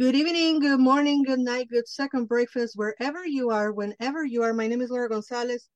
[0.00, 4.54] Good evening, good morning, good night, good second breakfast, wherever you are, whenever you are.
[4.54, 5.68] My name is Laura Gonzalez,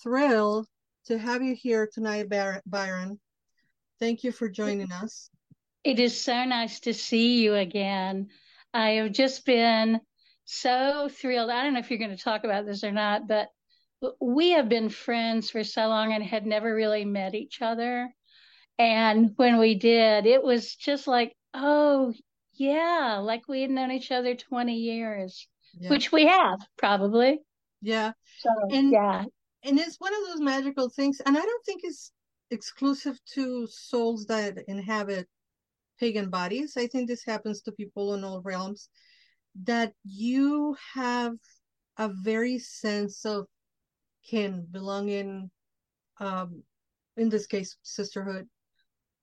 [0.01, 0.67] thrilled
[1.05, 2.29] to have you here tonight,
[2.65, 3.19] Byron.
[3.99, 5.29] Thank you for joining us.
[5.83, 8.29] It is so nice to see you again.
[8.73, 9.99] I have just been
[10.45, 11.49] so thrilled.
[11.49, 13.49] I don't know if you're going to talk about this or not, but
[14.21, 18.09] we have been friends for so long and had never really met each other.
[18.77, 22.13] And when we did, it was just like, oh,
[22.53, 25.47] yeah, like we had known each other 20 years,
[25.79, 25.89] yeah.
[25.89, 27.39] which we have probably.
[27.81, 28.13] Yeah.
[28.39, 29.25] So, and, yeah.
[29.63, 31.21] And it's one of those magical things.
[31.25, 32.11] And I don't think it's
[32.51, 35.27] exclusive to souls that inhabit
[35.99, 36.77] pagan bodies.
[36.77, 38.89] I think this happens to people in all realms
[39.63, 41.33] that you have
[41.97, 43.45] a very sense of
[44.25, 45.51] kin, belonging,
[46.19, 46.63] um,
[47.17, 48.47] in this case, sisterhood,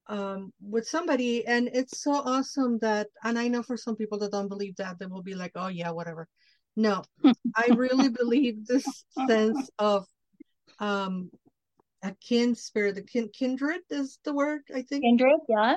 [0.09, 1.47] um, with somebody.
[1.47, 4.99] And it's so awesome that, and I know for some people that don't believe that,
[4.99, 6.29] they will be like, oh, yeah, whatever.
[6.77, 7.03] No,
[7.57, 10.05] I really believe this sense of
[10.79, 11.31] um,
[12.03, 15.05] a kin spirit, the kin, kindred is the word, I think.
[15.05, 15.77] Kindred, yeah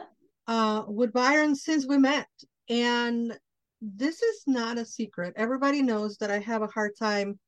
[0.49, 2.27] uh, with Byron since we met.
[2.69, 3.37] And
[3.81, 5.33] this is not a secret.
[5.37, 7.39] Everybody knows that I have a hard time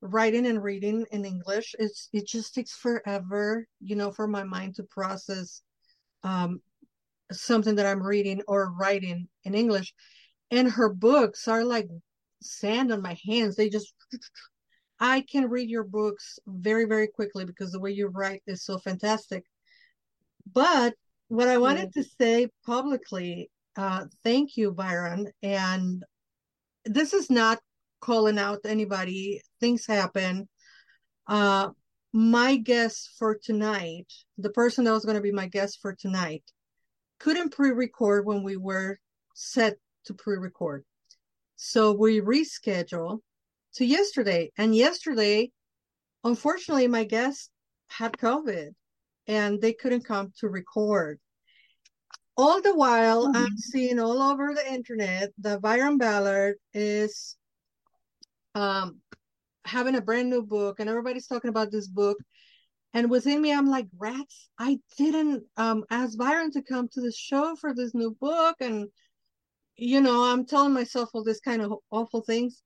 [0.00, 1.74] writing and reading in English.
[1.78, 5.62] It's it just takes forever, you know, for my mind to process
[6.24, 6.60] um,
[7.30, 9.94] something that I'm reading or writing in English.
[10.50, 11.88] And her books are like
[12.42, 13.54] sand on my hands.
[13.54, 13.94] They just
[14.98, 18.78] I can read your books very, very quickly because the way you write is so
[18.78, 19.44] fantastic.
[20.52, 20.94] But
[21.32, 25.32] what I wanted to say publicly, uh, thank you, Byron.
[25.42, 26.04] And
[26.84, 27.58] this is not
[28.02, 29.40] calling out anybody.
[29.58, 30.46] Things happen.
[31.26, 31.70] Uh,
[32.12, 36.44] my guest for tonight, the person that was going to be my guest for tonight,
[37.18, 38.98] couldn't pre-record when we were
[39.34, 40.84] set to pre-record.
[41.56, 43.20] So we rescheduled
[43.76, 44.52] to yesterday.
[44.58, 45.50] And yesterday,
[46.24, 47.50] unfortunately, my guest
[47.88, 48.72] had COVID
[49.26, 51.18] and they couldn't come to record.
[52.36, 53.36] All the while, mm-hmm.
[53.36, 57.36] I'm seeing all over the internet that Byron Ballard is
[58.54, 59.00] um,
[59.64, 62.18] having a brand new book, and everybody's talking about this book.
[62.94, 67.12] And within me, I'm like, rats, I didn't um, ask Byron to come to the
[67.12, 68.56] show for this new book.
[68.60, 68.88] And,
[69.76, 72.62] you know, I'm telling myself all this kind of awful things.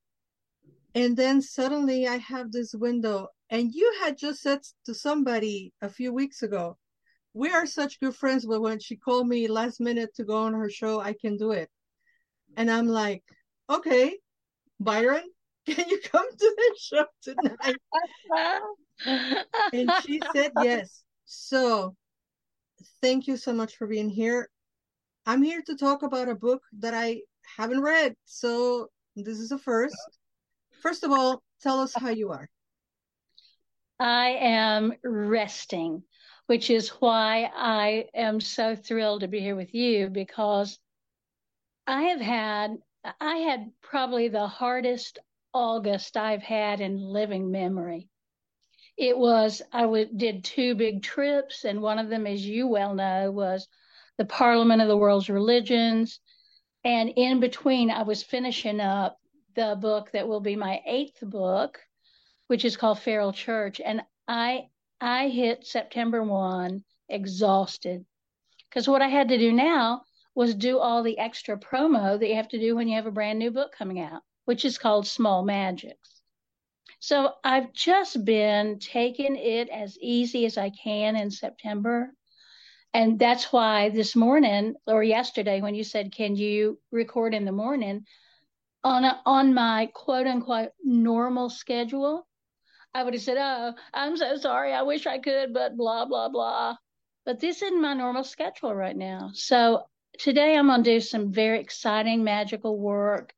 [0.96, 5.88] And then suddenly I have this window and you had just said to somebody a
[5.88, 6.76] few weeks ago,
[7.34, 10.54] we are such good friends, but when she called me last minute to go on
[10.54, 11.68] her show, I can do it.
[12.56, 13.22] And I'm like,
[13.68, 14.16] okay,
[14.80, 15.24] Byron,
[15.66, 17.76] can you come to the show tonight?
[19.72, 21.02] and she said yes.
[21.26, 21.94] So
[23.02, 24.48] thank you so much for being here.
[25.26, 27.20] I'm here to talk about a book that I
[27.56, 28.14] haven't read.
[28.24, 29.96] So this is a first.
[30.80, 32.48] First of all, tell us how you are.
[33.98, 36.02] I am resting,
[36.46, 40.78] which is why I am so thrilled to be here with you because
[41.86, 42.76] I have had,
[43.20, 45.18] I had probably the hardest
[45.54, 48.08] August I've had in living memory.
[48.96, 52.94] It was, I w- did two big trips, and one of them, as you well
[52.94, 53.68] know, was
[54.18, 56.20] the Parliament of the World's Religions.
[56.84, 59.18] And in between, I was finishing up
[59.54, 61.78] the book that will be my eighth book,
[62.46, 63.80] which is called Feral Church.
[63.84, 64.68] And I
[65.00, 68.04] I hit September 1 exhausted
[68.68, 70.02] because what I had to do now
[70.34, 73.10] was do all the extra promo that you have to do when you have a
[73.10, 76.20] brand new book coming out, which is called Small Magics.
[76.98, 82.12] So I've just been taking it as easy as I can in September.
[82.92, 87.52] And that's why this morning or yesterday, when you said, Can you record in the
[87.52, 88.06] morning?
[88.82, 92.25] On, a, on my quote unquote normal schedule,
[92.96, 94.72] I would have said, Oh, I'm so sorry.
[94.72, 96.76] I wish I could, but blah, blah, blah.
[97.26, 99.32] But this isn't my normal schedule right now.
[99.34, 99.82] So
[100.18, 103.34] today I'm going to do some very exciting magical work,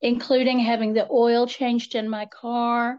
[0.00, 2.98] including having the oil changed in my car,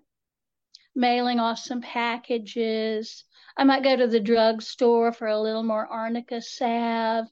[0.96, 3.24] mailing off some packages.
[3.58, 7.26] I might go to the drugstore for a little more arnica salve.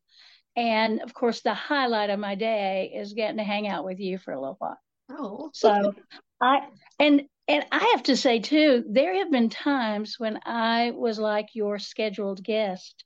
[0.56, 4.18] And of course, the highlight of my day is getting to hang out with you
[4.18, 4.80] for a little while.
[5.12, 5.94] Oh, so
[6.42, 11.20] I and and I have to say too, there have been times when I was
[11.20, 13.04] like your scheduled guest,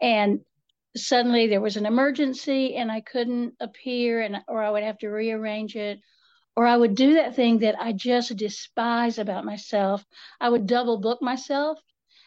[0.00, 0.40] and
[0.96, 5.08] suddenly there was an emergency and I couldn't appear, and or I would have to
[5.08, 6.00] rearrange it,
[6.56, 10.04] or I would do that thing that I just despise about myself.
[10.40, 11.78] I would double book myself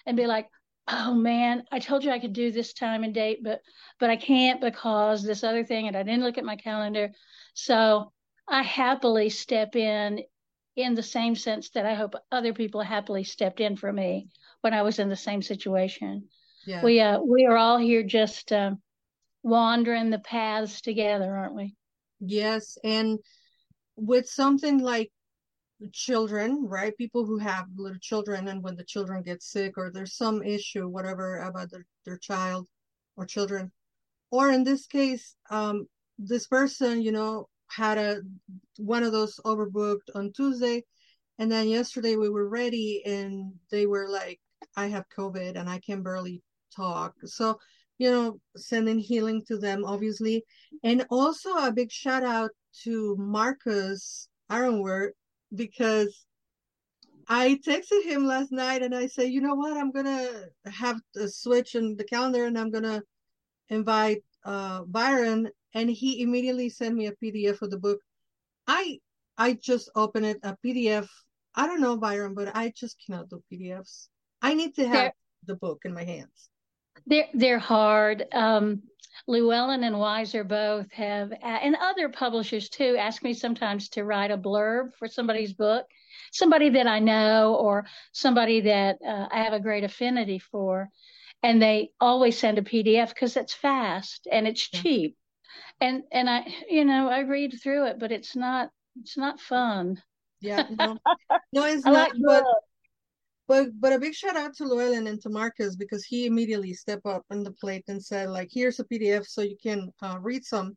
[0.06, 0.50] and be like,
[0.88, 3.62] "Oh man, I told you I could do this time and date, but
[4.00, 7.14] but I can't because this other thing, and I didn't look at my calendar."
[7.54, 8.12] So
[8.48, 10.22] I happily step in
[10.76, 14.28] in the same sense that I hope other people happily stepped in for me
[14.62, 16.28] when I was in the same situation.
[16.66, 16.84] Yeah.
[16.84, 18.72] We uh we are all here just uh,
[19.44, 21.76] wandering the paths together, aren't we?
[22.20, 23.20] Yes, and
[23.96, 25.12] with something like
[25.94, 26.98] children, right?
[26.98, 30.88] People who have little children, and when the children get sick or there's some issue,
[30.88, 32.68] whatever about their, their child
[33.16, 33.72] or children,
[34.32, 35.88] or in this case, um,
[36.18, 38.22] this person, you know, had a
[38.78, 40.84] one of those overbooked on Tuesday,
[41.40, 44.40] and then yesterday we were ready, and they were like,
[44.76, 46.42] "I have COVID and I can barely
[46.76, 47.60] talk." So,
[47.98, 50.46] you know, sending healing to them, obviously,
[50.84, 52.52] and also a big shout out
[52.84, 55.14] to Marcus Ironworth
[55.54, 56.26] because
[57.28, 60.30] I texted him last night and I say, you know what, I'm gonna
[60.66, 63.02] have a switch in the calendar and I'm gonna
[63.70, 68.00] invite uh, Byron and he immediately sent me a PDF of the book.
[68.66, 69.00] I
[69.38, 71.08] I just opened it a PDF.
[71.54, 74.08] I don't know Byron, but I just cannot do PDFs.
[74.42, 75.14] I need to have they're,
[75.46, 76.50] the book in my hands.
[77.06, 78.26] They're they're hard.
[78.34, 78.84] Um,
[79.28, 84.38] Llewellyn and Weiser both have, and other publishers too, ask me sometimes to write a
[84.38, 85.86] blurb for somebody's book,
[86.34, 90.90] somebody that I know or somebody that uh, I have a great affinity for,
[91.44, 95.16] and they always send a PDF because it's fast and it's cheap
[95.82, 98.70] and and I you know I read through it, but it's not
[99.02, 100.02] it's not fun.
[100.42, 100.98] Yeah, no,
[101.54, 101.94] no it's not.
[101.94, 102.46] Like but
[103.48, 107.06] but but a big shout out to Llewellyn and to Marcus because he immediately stepped
[107.06, 110.44] up on the plate and said like, here's a PDF so you can uh, read
[110.44, 110.76] some.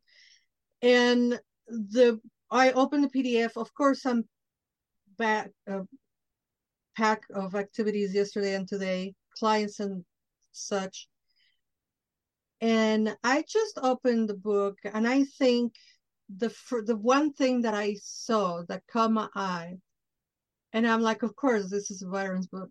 [0.83, 2.21] And the
[2.51, 3.57] I opened the PDF.
[3.57, 4.25] Of course, I'm
[5.19, 5.81] back a
[6.97, 10.05] pack of activities yesterday and today, clients and
[10.53, 11.09] such
[12.61, 15.75] and I just opened the book and I think
[16.29, 19.79] the the one thing that I saw that caught my eye,
[20.73, 22.71] and I'm like, of course, this is a Byron's book.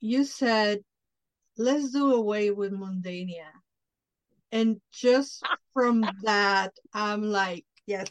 [0.00, 0.80] You said,
[1.56, 3.50] let's do away with mundania.
[4.50, 8.08] And just from that, I'm like, yes,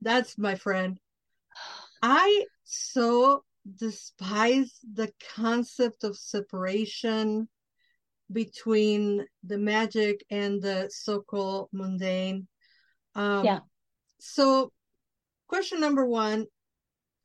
[0.00, 0.98] that's my friend.
[2.02, 3.44] I so
[3.76, 7.48] despise the concept of separation
[8.32, 12.46] between the magic and the so-called mundane.
[13.14, 13.60] Um, yeah.
[14.18, 14.72] So,
[15.48, 16.46] question number one: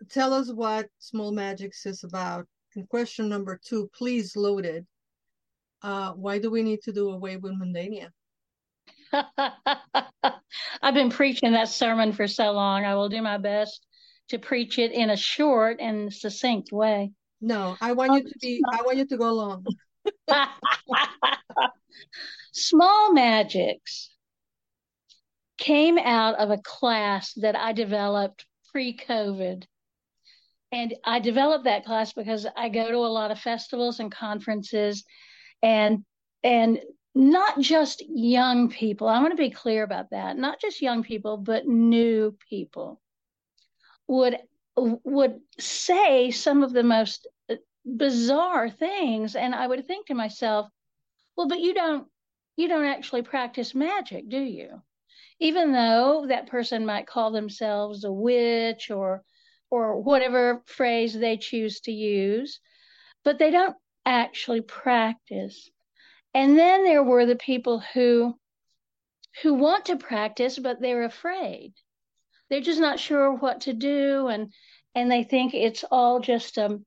[0.10, 2.48] Tell us what small magics is about.
[2.75, 4.86] And question number two, please loaded.
[5.81, 8.10] Uh, why do we need to do away with mundania?
[10.81, 12.86] I've been preaching that sermon for so long.
[12.86, 13.86] I will do my best
[14.29, 17.12] to preach it in a short and succinct way.
[17.41, 18.62] No, I want you to be.
[18.72, 19.65] I want you to go long.
[22.53, 24.10] Small magics
[25.57, 29.63] came out of a class that I developed pre COVID.
[30.72, 35.03] And I developed that class because I go to a lot of festivals and conferences
[35.62, 36.03] and
[36.43, 36.79] and
[37.15, 39.07] not just young people.
[39.07, 40.36] I want to be clear about that.
[40.36, 43.00] Not just young people, but new people.
[44.07, 44.38] would
[44.75, 47.27] would say some of the most
[47.85, 50.69] bizarre things and i would think to myself
[51.35, 52.07] well but you don't
[52.55, 54.81] you don't actually practice magic do you?
[55.39, 59.23] Even though that person might call themselves a witch or
[59.69, 62.59] or whatever phrase they choose to use
[63.23, 63.75] but they don't
[64.05, 65.71] actually practice.
[66.33, 68.37] And then there were the people who
[69.41, 71.73] who want to practice but they're afraid.
[72.49, 74.53] They're just not sure what to do and
[74.93, 76.85] and they think it's all just um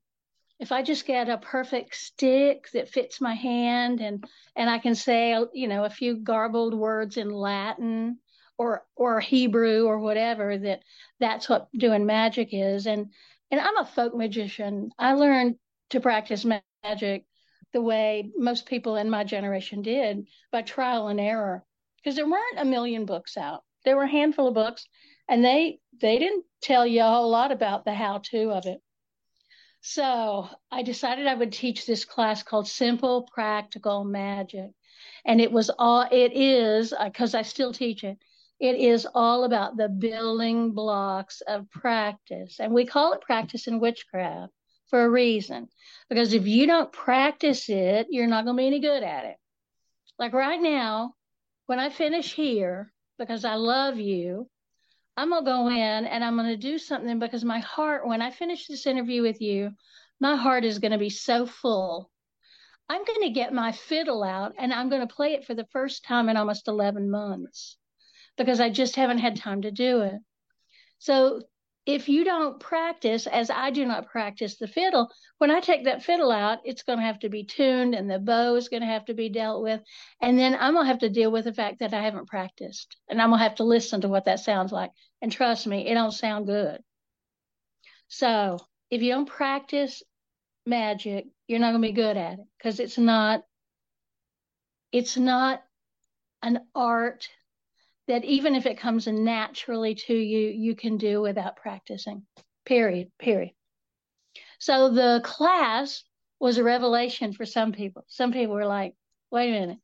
[0.59, 4.95] if I just get a perfect stick that fits my hand and and I can
[4.95, 8.19] say you know a few garbled words in Latin
[8.57, 10.81] or or Hebrew or whatever that
[11.19, 13.11] that's what doing magic is and
[13.51, 14.91] and I'm a folk magician.
[14.97, 15.55] I learned
[15.91, 16.45] to practice
[16.83, 17.25] magic
[17.73, 21.63] the way most people in my generation did by trial and error
[21.97, 23.63] because there weren't a million books out.
[23.85, 24.85] There were a handful of books
[25.29, 28.81] and they they didn't tell you a whole lot about the how to of it.
[29.89, 34.71] So I decided I would teach this class called Simple Practical Magic.
[35.25, 38.17] And it was all, it is, because uh, I still teach it,
[38.59, 42.59] it is all about the building blocks of practice.
[42.59, 44.51] And we call it practice in witchcraft
[44.89, 45.69] for a reason.
[46.09, 49.37] Because if you don't practice it, you're not going to be any good at it.
[50.19, 51.13] Like right now,
[51.67, 54.49] when I finish here, because I love you,
[55.17, 58.21] I'm going to go in and I'm going to do something because my heart, when
[58.21, 59.71] I finish this interview with you,
[60.19, 62.11] my heart is going to be so full.
[62.87, 65.67] I'm going to get my fiddle out and I'm going to play it for the
[65.71, 67.77] first time in almost 11 months
[68.37, 70.19] because I just haven't had time to do it.
[70.99, 71.41] So
[71.87, 76.03] if you don't practice, as I do not practice the fiddle, when I take that
[76.03, 78.87] fiddle out, it's going to have to be tuned and the bow is going to
[78.87, 79.79] have to be dealt with.
[80.21, 82.97] And then I'm going to have to deal with the fact that I haven't practiced
[83.07, 84.91] and I'm going to have to listen to what that sounds like.
[85.21, 86.81] And trust me, it don't sound good.
[88.09, 88.59] So
[88.91, 90.03] if you don't practice
[90.65, 93.43] magic, you're not going to be good at it because it's not,
[94.91, 95.63] it's not
[96.43, 97.29] an art
[98.07, 102.25] that even if it comes naturally to you, you can do without practicing.
[102.65, 103.11] Period.
[103.19, 103.51] Period.
[104.59, 106.03] So the class
[106.39, 108.05] was a revelation for some people.
[108.07, 108.93] Some people were like,
[109.31, 109.77] wait a minute.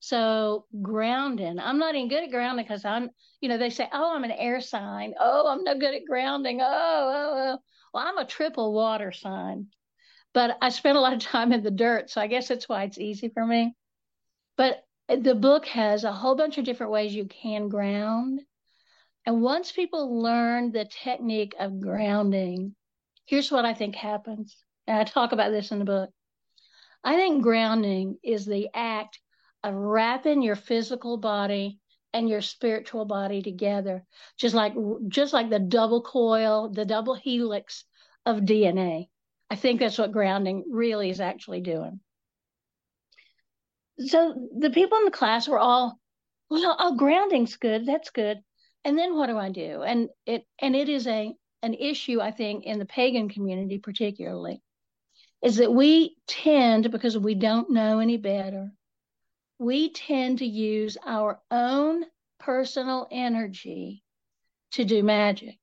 [0.00, 4.14] So grounding, I'm not even good at grounding because I'm, you know, they say, oh,
[4.14, 5.14] I'm an air sign.
[5.20, 6.60] Oh, I'm no good at grounding.
[6.62, 7.58] Oh, oh, oh.
[7.92, 9.66] Well, I'm a triple water sign,
[10.32, 12.08] but I spent a lot of time in the dirt.
[12.08, 13.74] So I guess that's why it's easy for me.
[14.56, 14.82] But
[15.16, 18.40] the book has a whole bunch of different ways you can ground.
[19.26, 22.74] And once people learn the technique of grounding,
[23.26, 24.56] here's what I think happens.
[24.86, 26.10] And I talk about this in the book.
[27.02, 29.18] I think grounding is the act
[29.64, 31.78] of wrapping your physical body
[32.12, 34.04] and your spiritual body together,
[34.36, 34.74] just like
[35.08, 37.84] just like the double coil, the double helix
[38.26, 39.08] of DNA.
[39.48, 42.00] I think that's what grounding really is actually doing
[44.06, 45.98] so the people in the class were all,
[46.48, 47.86] well, oh, grounding's good.
[47.86, 48.38] That's good.
[48.84, 49.82] And then what do I do?
[49.82, 54.62] And it and it is a an issue I think in the pagan community particularly
[55.42, 58.70] is that we tend because we don't know any better
[59.58, 62.04] we tend to use our own
[62.38, 64.02] personal energy
[64.72, 65.58] to do magic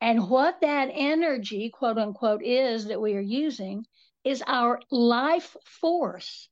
[0.00, 3.84] and what that energy quote unquote is that we are using
[4.24, 6.48] is our life force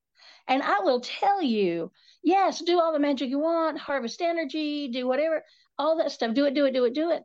[0.46, 1.90] and I will tell you,
[2.22, 5.42] yes, do all the magic you want, harvest energy, do whatever,
[5.78, 6.34] all that stuff.
[6.34, 7.24] Do it, do it, do it, do it.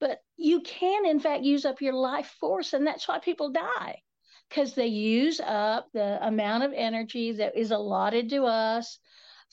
[0.00, 2.72] But you can, in fact, use up your life force.
[2.72, 4.02] And that's why people die
[4.48, 8.98] because they use up the amount of energy that is allotted to us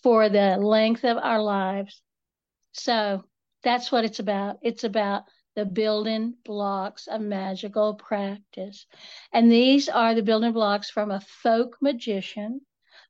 [0.04, 2.02] for the length of our lives.
[2.74, 3.24] So
[3.64, 4.58] that's what it's about.
[4.62, 5.24] It's about
[5.56, 8.86] the building blocks of magical practice.
[9.32, 12.62] And these are the building blocks from a folk magician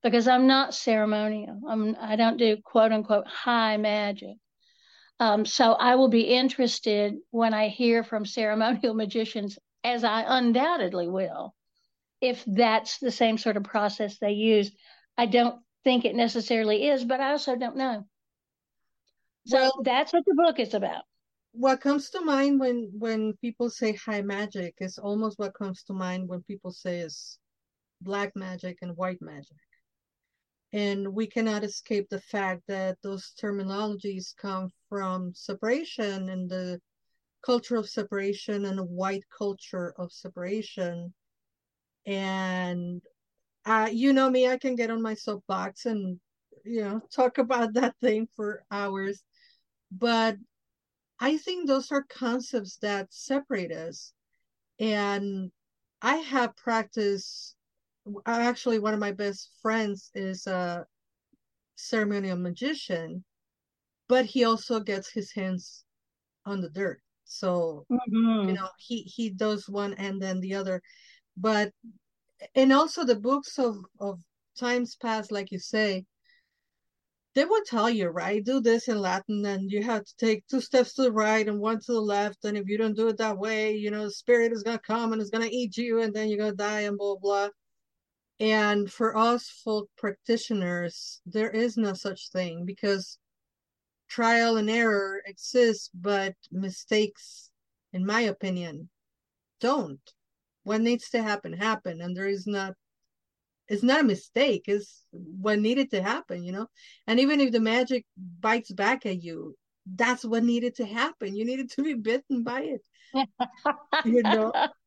[0.05, 1.59] because I'm not ceremonial.
[1.67, 4.37] I'm I don't do quote unquote high magic.
[5.19, 11.07] Um, so I will be interested when I hear from ceremonial magicians, as I undoubtedly
[11.07, 11.55] will,
[12.21, 14.71] if that's the same sort of process they use.
[15.17, 18.05] I don't think it necessarily is, but I also don't know.
[19.47, 21.01] So well, that's what the book is about.
[21.53, 25.93] What comes to mind when when people say high magic is almost what comes to
[25.93, 27.39] mind when people say is
[28.01, 29.57] black magic and white magic
[30.75, 36.79] and we cannot escape the fact that those terminologies come from separation and the
[37.43, 41.13] culture of separation and a white culture of separation
[42.05, 43.01] and
[43.65, 46.19] uh, you know me i can get on my soapbox and
[46.63, 49.23] you know talk about that thing for hours
[49.91, 50.37] but
[51.19, 54.13] I think those are concepts that separate us.
[54.79, 55.51] And
[56.01, 57.54] I have practiced
[58.25, 60.85] actually one of my best friends is a
[61.75, 63.23] ceremonial magician,
[64.07, 65.83] but he also gets his hands
[66.45, 67.01] on the dirt.
[67.25, 68.47] So Mhm.
[68.47, 70.81] you know he he does one and then the other,
[71.37, 71.71] but
[72.53, 74.21] and also the books of of
[74.57, 76.05] times past, like you say,
[77.33, 78.43] they will tell you, right?
[78.43, 81.59] Do this in Latin, and you have to take two steps to the right and
[81.59, 82.45] one to the left.
[82.45, 85.11] And if you don't do it that way, you know, the spirit is gonna come
[85.11, 87.49] and it's gonna eat you, and then you're gonna die, and blah blah.
[88.39, 93.17] And for us folk practitioners, there is no such thing because
[94.09, 97.51] trial and error exists, but mistakes,
[97.93, 98.89] in my opinion,
[99.61, 100.01] don't.
[100.63, 102.73] What needs to happen, happen, and there is not
[103.67, 106.67] it's not a mistake it's what needed to happen you know?
[107.07, 108.05] And even if the magic
[108.39, 109.55] bites back at you
[109.95, 111.35] that's what needed to happen.
[111.35, 112.81] You needed to be bitten by it
[114.05, 114.51] you know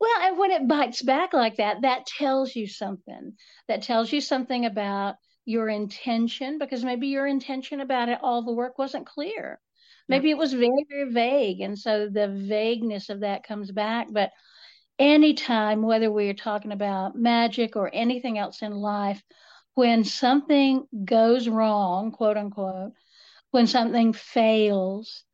[0.00, 3.36] Well, and when it bites back like that, that tells you something.
[3.68, 8.52] That tells you something about your intention, because maybe your intention about it, all the
[8.52, 9.60] work wasn't clear.
[10.08, 11.60] Maybe it was very, very vague.
[11.60, 14.08] And so the vagueness of that comes back.
[14.10, 14.30] But
[14.98, 19.22] anytime, whether we're talking about magic or anything else in life,
[19.74, 22.92] when something goes wrong, quote unquote,
[23.50, 25.24] when something fails,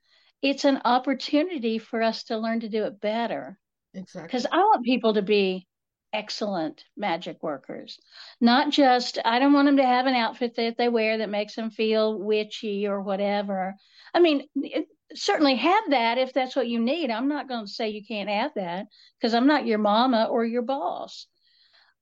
[0.43, 3.59] it's an opportunity for us to learn to do it better
[3.95, 5.67] exactly because I want people to be
[6.13, 7.99] excellent magic workers.
[8.41, 11.55] Not just, I don't want them to have an outfit that they wear that makes
[11.55, 13.75] them feel witchy or whatever.
[14.15, 17.11] I mean, it, certainly have that if that's what you need.
[17.11, 18.87] I'm not going to say you can't have that
[19.19, 21.27] because I'm not your mama or your boss.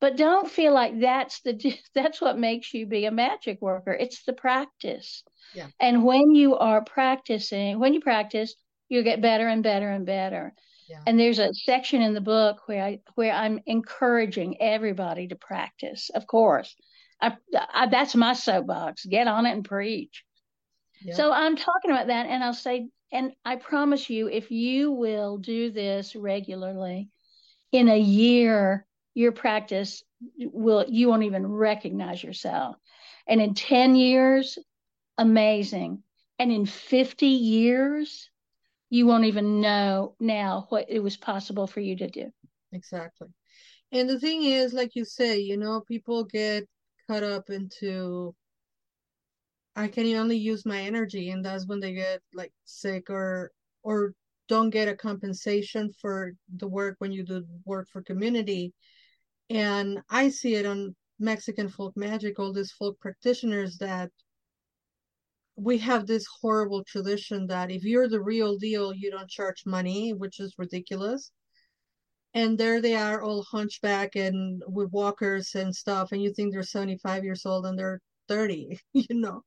[0.00, 3.92] But don't feel like that's the that's what makes you be a magic worker.
[3.92, 5.22] It's the practice.
[5.54, 5.66] Yeah.
[5.78, 8.54] And when you are practicing, when you practice,
[8.88, 10.54] you get better and better and better.
[10.90, 11.02] Yeah.
[11.06, 16.10] And there's a section in the book where I where I'm encouraging everybody to practice.
[16.12, 16.74] Of course,
[17.20, 17.36] I,
[17.72, 19.06] I, that's my soapbox.
[19.06, 20.24] Get on it and preach.
[21.00, 21.14] Yeah.
[21.14, 25.38] So I'm talking about that, and I'll say, and I promise you, if you will
[25.38, 27.08] do this regularly,
[27.70, 30.02] in a year, your practice
[30.38, 32.74] will you won't even recognize yourself,
[33.28, 34.58] and in ten years,
[35.16, 36.02] amazing,
[36.40, 38.29] and in fifty years,
[38.90, 42.30] you won't even know now what it was possible for you to do.
[42.72, 43.28] exactly
[43.92, 46.64] and the thing is like you say you know people get
[47.08, 48.34] caught up into
[49.76, 53.50] i can only use my energy and that's when they get like sick or
[53.82, 54.12] or
[54.48, 58.72] don't get a compensation for the work when you do work for community
[59.48, 64.10] and i see it on mexican folk magic all these folk practitioners that
[65.60, 70.12] we have this horrible tradition that if you're the real deal you don't charge money
[70.12, 71.32] which is ridiculous
[72.34, 76.62] and there they are all hunchback and with walkers and stuff and you think they're
[76.62, 79.42] 75 years old and they're 30 you know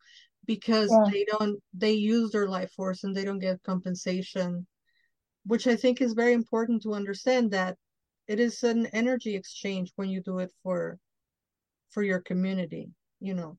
[0.45, 1.09] because Yeah.
[1.11, 4.67] they don't they use their life force and they don't get compensation
[5.45, 7.77] which i think is very important to understand that
[8.27, 10.97] it is an energy exchange when you do it for
[11.89, 13.57] for your community you know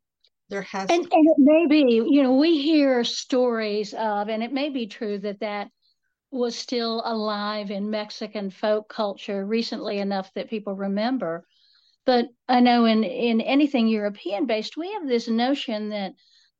[0.48, 4.52] there has And, and it may be, you know, we hear stories of, and it
[4.52, 5.68] may be true that that
[6.30, 11.46] was still alive in Mexican folk culture recently enough that people remember.
[12.04, 16.12] But I know in, in anything European based, we have this notion that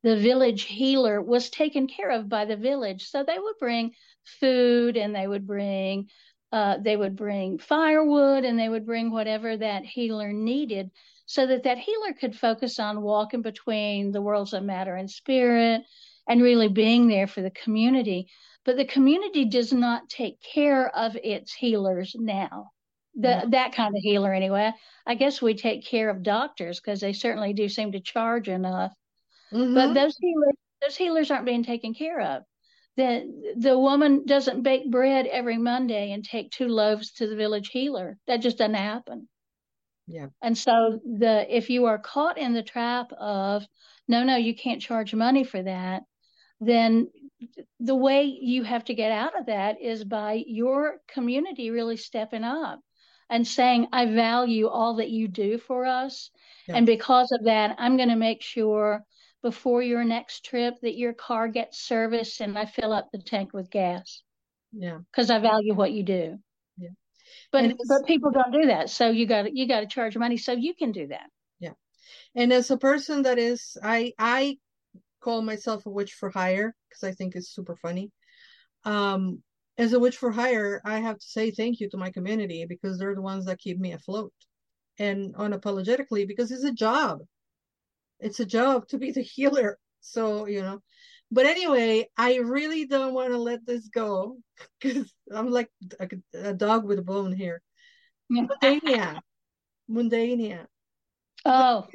[0.03, 3.09] the village healer was taken care of by the village.
[3.09, 3.93] So they would bring
[4.41, 6.09] food and they would bring
[6.53, 10.91] uh, they would bring firewood and they would bring whatever that healer needed
[11.27, 15.83] so that that healer could focus on walking between the worlds of matter and spirit
[16.29, 18.29] and really being there for the community.
[18.65, 22.71] But the community does not take care of its healers now.
[23.15, 23.51] The, No.
[23.51, 24.73] that kind of healer anyway.
[25.07, 28.93] I guess we take care of doctors because they certainly do seem to charge enough.
[29.53, 29.75] Mhm.
[29.75, 32.43] but those healers those healers aren't being taken care of.
[32.97, 38.19] The woman doesn't bake bread every monday and take two loaves to the village healer.
[38.27, 39.29] That just doesn't happen
[40.07, 40.27] Yeah.
[40.43, 43.67] and so the if you are caught in the trap of
[44.07, 46.03] no no you can't charge money for that
[46.61, 47.09] then
[47.81, 52.45] the way you have to get out of that is by your community really stepping
[52.45, 52.81] up
[53.31, 56.31] and saying i value all that you do for us
[56.69, 56.77] Yeah.
[56.77, 59.05] and because of that i'm going to make sure
[59.43, 63.53] before your next trip that your car gets serviced and i fill up the tank
[63.55, 64.23] with gas
[64.73, 66.39] yeah because i value what you do.
[67.53, 70.37] But And but people don't do that so you got you got to charge money
[70.37, 71.29] so you can do that
[71.61, 71.73] Yeah.
[72.35, 74.59] and as a person that is i i
[75.21, 78.11] call myself a witch for hire because i think it's super funny
[78.85, 79.43] um,
[79.79, 82.99] as a witch for hire, I have to say thank you to my community because
[82.99, 84.33] they're the ones that keep me afloat
[84.99, 87.21] and unapologetically because it's a job.
[88.21, 89.79] It's a job to be the healer.
[90.01, 90.83] So, you know,
[91.35, 94.39] but anyway, I really don't want to let this go
[94.81, 95.69] because I'm like
[95.99, 97.61] a, a, dog with a bone here.
[98.31, 99.21] Mundania.
[99.91, 100.67] Mundania.
[101.45, 101.89] Oh,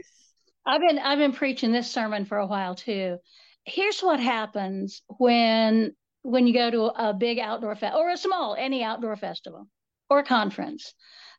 [0.65, 3.17] I've been I've been preaching this sermon for a while too.
[3.63, 8.55] Here's what happens when when you go to a big outdoor fest or a small
[8.59, 9.67] any outdoor festival
[10.09, 10.93] or conference.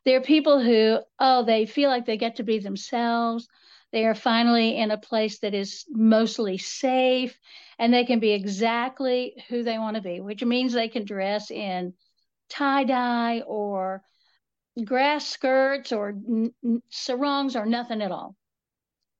[0.05, 3.47] There are people who oh they feel like they get to be themselves.
[3.91, 7.37] They are finally in a place that is mostly safe
[7.77, 11.51] and they can be exactly who they want to be, which means they can dress
[11.51, 11.93] in
[12.49, 14.03] tie dye or
[14.85, 16.53] grass skirts or n-
[16.89, 18.35] sarongs or nothing at all.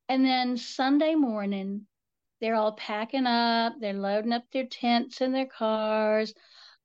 [0.08, 1.88] And then Sunday morning,
[2.40, 6.34] they're all packing up, they're loading up their tents and their cars.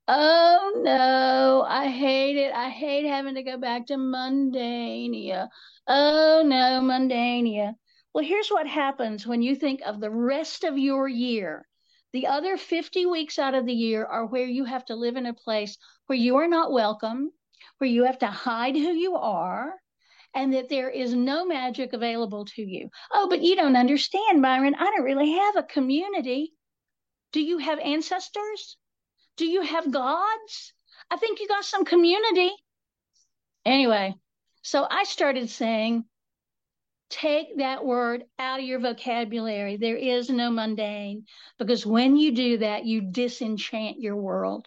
[0.08, 2.52] Oh no, I hate it.
[2.52, 5.48] I hate having to go back to Mundania.
[5.88, 7.74] Oh no, Mundania.
[8.14, 11.66] Well, here's what happens when you think of the rest of your year.
[12.12, 15.26] The other 50 weeks out of the year are where you have to live in
[15.26, 17.32] a place where you are not welcome,
[17.78, 19.74] where you have to hide who you are,
[20.34, 22.90] and that there is no magic available to you.
[23.12, 24.76] Oh, but you don't understand, Byron.
[24.76, 26.52] I don't really have a community.
[27.32, 28.76] Do you have ancestors?
[29.36, 30.72] Do you have gods?
[31.10, 32.50] I think you got some community.
[33.64, 34.14] Anyway,
[34.62, 36.04] so I started saying,
[37.10, 39.76] take that word out of your vocabulary.
[39.76, 41.26] There is no mundane,
[41.58, 44.66] because when you do that, you disenchant your world.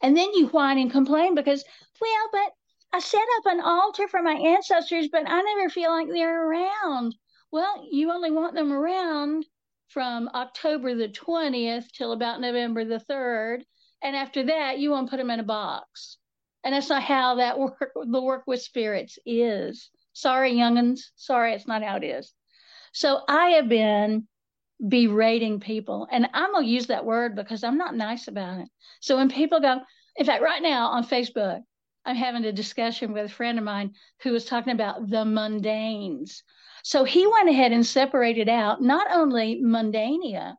[0.00, 1.64] And then you whine and complain because,
[2.00, 2.52] well, but
[2.92, 7.16] I set up an altar for my ancestors, but I never feel like they're around.
[7.50, 9.46] Well, you only want them around
[9.88, 13.62] from October the 20th till about November the 3rd.
[14.04, 16.18] And after that, you want to put them in a box.
[16.62, 19.90] And that's not how that work, the work with spirits is.
[20.12, 21.00] Sorry, youngins.
[21.16, 22.32] Sorry, it's not how it is.
[22.92, 24.28] So I have been
[24.86, 28.68] berating people, and I'm going to use that word because I'm not nice about it.
[29.00, 29.80] So when people go,
[30.16, 31.60] in fact, right now on Facebook,
[32.04, 36.42] I'm having a discussion with a friend of mine who was talking about the mundanes.
[36.82, 40.54] So he went ahead and separated out not only mundania,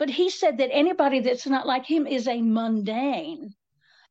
[0.00, 3.54] but he said that anybody that's not like him is a mundane.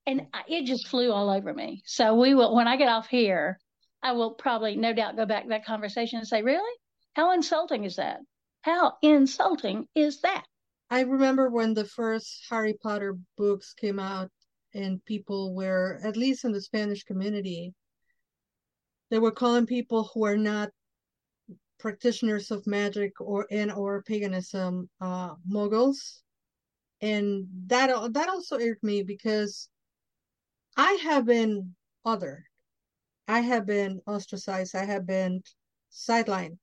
[0.06, 1.82] And it just flew all over me.
[1.84, 3.60] So we will, when I get off here,
[4.04, 6.78] I will probably, no doubt, go back to that conversation and say, really?
[7.14, 8.20] How insulting is that?
[8.62, 10.46] How insulting is that?
[10.92, 14.30] I remember when the first Harry Potter books came out
[14.76, 17.74] and people were at least in the spanish community
[19.10, 20.70] they were calling people who are not
[21.80, 26.22] practitioners of magic or and or paganism uh muggles
[27.02, 29.70] and that that also irked me because
[30.78, 31.74] i have been
[32.06, 32.46] other.
[33.28, 34.74] I have been ostracized.
[34.76, 35.44] I have been
[35.92, 36.58] sidelined.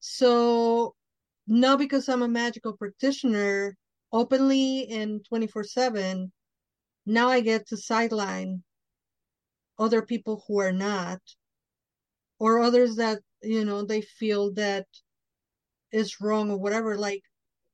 [0.00, 0.94] So
[1.46, 3.76] not because i'm a magical practitioner
[4.12, 6.32] openly and 24 7
[7.06, 8.64] now I get to sideline
[9.78, 11.20] other people who are not,
[12.40, 14.86] or others that, you know, they feel that
[15.92, 16.96] is wrong or whatever.
[16.96, 17.22] Like,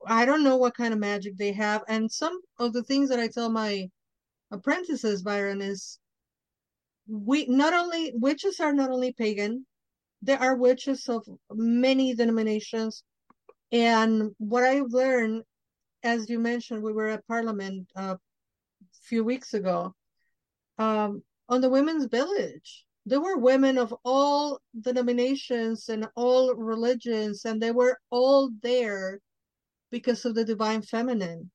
[0.07, 1.83] I don't know what kind of magic they have.
[1.89, 3.89] And some of the things that I tell my
[4.51, 5.99] apprentices, Byron, is
[7.09, 9.67] we not only witches are not only pagan,
[10.23, 13.03] there are witches of many denominations.
[13.73, 15.43] And what I've learned,
[16.03, 18.19] as you mentioned, we were at Parliament a
[19.03, 19.95] few weeks ago
[20.79, 22.85] um, on the women's village.
[23.05, 29.21] There were women of all denominations and all religions, and they were all there
[29.91, 31.51] because of the divine feminine.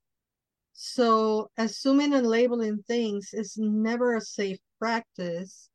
[0.73, 5.69] So, assuming and labeling things is never a safe practice.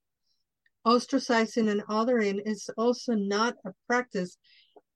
[0.87, 4.37] Ostracizing and othering is also not a practice.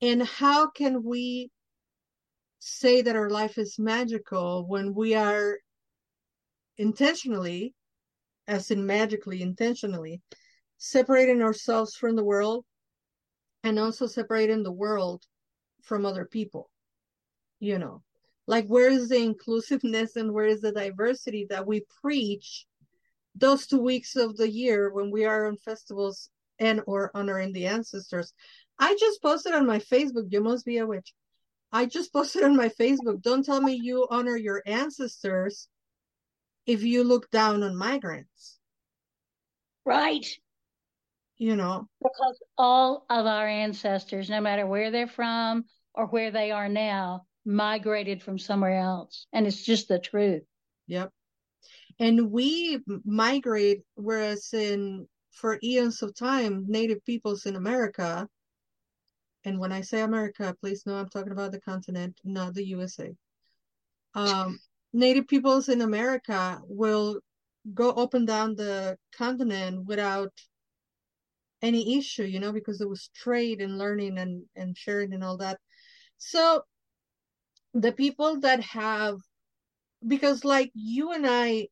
[0.03, 1.51] And how can we
[2.59, 5.59] say that our life is magical when we are
[6.77, 7.75] intentionally,
[8.47, 10.21] as in magically, intentionally,
[10.79, 12.65] separating ourselves from the world
[13.65, 15.25] and also separating the world
[15.83, 16.71] from other people.
[17.59, 18.03] You know,
[18.47, 22.67] like where is the inclusiveness and where is the diversity that we preach
[23.35, 27.67] those two weeks of the year when we are on festivals and or honoring the
[27.67, 28.33] ancestors?
[28.79, 31.15] I just posted on my Facebook, you must be a witch.
[31.73, 35.69] I just posted on my Facebook, don't tell me you honor your ancestors
[36.67, 38.59] if you look down on migrants.
[39.85, 40.27] Right.
[41.39, 46.51] You know, because all of our ancestors, no matter where they're from or where they
[46.51, 49.27] are now, migrated from somewhere else.
[49.33, 50.43] And it's just the truth.
[50.89, 51.11] Yep.
[51.99, 58.29] and we migrate whereas in for eons of time native peoples in america
[59.45, 63.15] and when i say america please know i'm talking about the continent not the usa
[64.15, 64.59] um,
[64.93, 67.21] native peoples in america will
[67.75, 70.33] go up and down the continent without
[71.63, 75.37] any issue you know because there was trade and learning and and sharing and all
[75.39, 75.59] that.
[76.19, 76.63] So
[77.75, 79.17] the people that have
[80.07, 81.67] because like you and i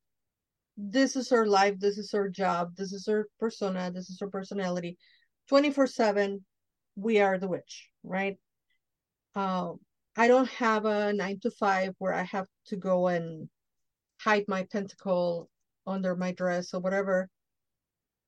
[0.77, 4.29] this is her life this is her job this is her persona this is her
[4.29, 4.97] personality.
[5.49, 6.45] 24 7
[6.95, 8.37] we are the witch right?
[9.35, 9.79] Um
[10.17, 13.49] i don't have a nine to five where i have to go and
[14.21, 15.49] hide my pentacle
[15.85, 17.29] under my dress or whatever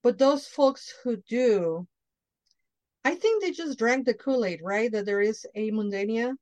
[0.04, 1.88] but those folks who do
[3.04, 6.34] i think they just drank the kool-aid right that there is a mundania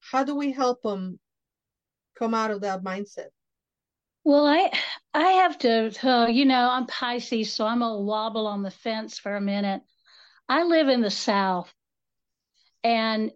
[0.00, 1.18] how do we help them
[2.18, 3.28] come out of that mindset
[4.24, 4.70] well, I
[5.14, 9.18] I have to, uh, you know, I'm Pisces, so I'm gonna wobble on the fence
[9.18, 9.82] for a minute.
[10.48, 11.72] I live in the South,
[12.84, 13.32] and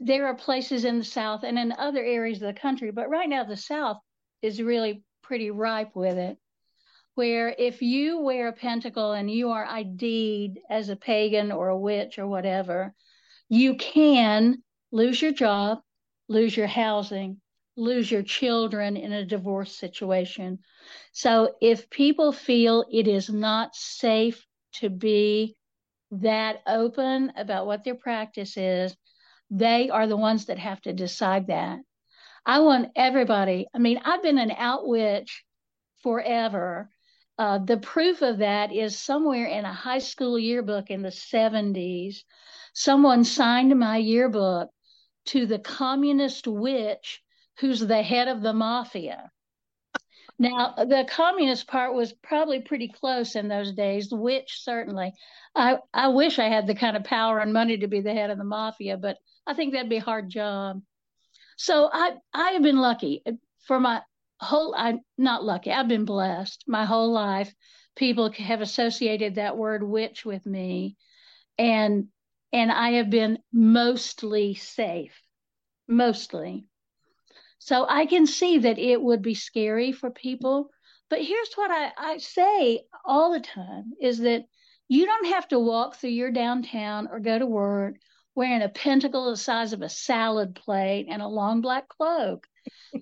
[0.00, 3.28] there are places in the South and in other areas of the country, but right
[3.28, 3.98] now the South
[4.42, 6.38] is really pretty ripe with it.
[7.18, 11.76] Where if you wear a pentacle and you are ID'd as a pagan or a
[11.76, 12.94] witch or whatever,
[13.48, 15.80] you can lose your job,
[16.28, 17.40] lose your housing,
[17.76, 20.60] lose your children in a divorce situation.
[21.10, 25.56] So if people feel it is not safe to be
[26.12, 28.96] that open about what their practice is,
[29.50, 31.80] they are the ones that have to decide that.
[32.46, 35.42] I want everybody, I mean, I've been an out witch
[36.04, 36.90] forever.
[37.38, 42.24] Uh, the proof of that is somewhere in a high school yearbook in the 70s.
[42.74, 44.70] Someone signed my yearbook
[45.26, 47.22] to the communist witch
[47.60, 49.30] who's the head of the mafia.
[50.38, 55.12] Now, the communist part was probably pretty close in those days, which certainly.
[55.54, 58.30] I, I wish I had the kind of power and money to be the head
[58.30, 60.80] of the mafia, but I think that'd be a hard job.
[61.56, 63.24] So I I have been lucky
[63.66, 64.02] for my
[64.40, 65.70] whole I'm not lucky.
[65.70, 67.52] I've been blessed my whole life.
[67.96, 70.96] People have associated that word witch with me
[71.58, 72.08] and
[72.52, 75.20] and I have been mostly safe.
[75.86, 76.64] Mostly.
[77.58, 80.70] So I can see that it would be scary for people.
[81.10, 84.44] But here's what I, I say all the time is that
[84.88, 87.96] you don't have to walk through your downtown or go to work
[88.34, 92.46] wearing a pentacle the size of a salad plate and a long black cloak.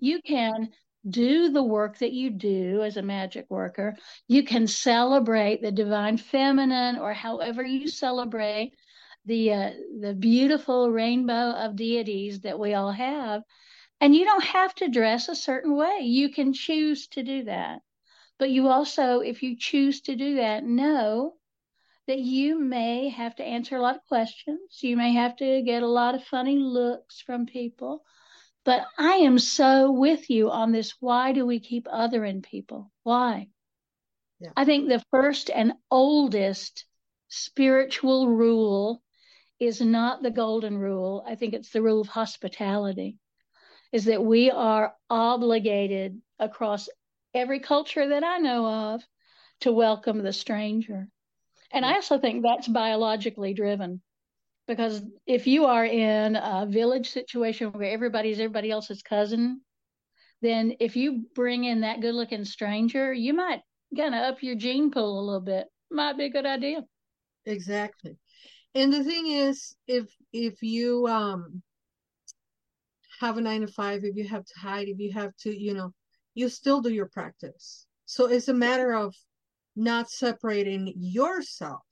[0.01, 0.71] you can
[1.09, 3.97] do the work that you do as a magic worker.
[4.29, 8.73] You can celebrate the divine feminine or however you celebrate
[9.25, 13.43] the uh, the beautiful rainbow of deities that we all have
[14.01, 16.01] and you don't have to dress a certain way.
[16.03, 17.81] You can choose to do that.
[18.39, 21.35] But you also, if you choose to do that, know
[22.07, 24.79] that you may have to answer a lot of questions.
[24.83, 28.05] You may have to get a lot of funny looks from people.
[28.67, 30.97] But I am so with you on this.
[30.99, 32.91] Why do we keep othering people?
[33.05, 33.49] Why?
[34.41, 34.51] Yeah.
[34.57, 36.85] I think the first and oldest
[37.29, 39.03] spiritual rule
[39.61, 41.25] is not the golden rule.
[41.25, 43.19] I think it's the rule of hospitality
[43.93, 46.89] is that we are obligated across
[47.33, 49.03] every culture that I know of
[49.61, 51.09] to welcome the stranger.
[51.71, 54.03] And I also think that's biologically driven
[54.67, 59.61] because if you are in a village situation where everybody's everybody else's cousin,
[60.43, 63.61] then if you bring in that good looking stranger, you might
[63.97, 65.67] kind of up your gene pool a little bit.
[65.91, 66.83] Might be a good idea.
[67.45, 68.17] Exactly.
[68.75, 71.63] And the thing is, if if you um
[73.21, 75.73] have a nine to five, if you have to hide, if you have to, you
[75.73, 75.93] know,
[76.35, 77.87] you still do your practice.
[78.05, 79.15] So it's a matter of
[79.75, 81.83] not separating yourself.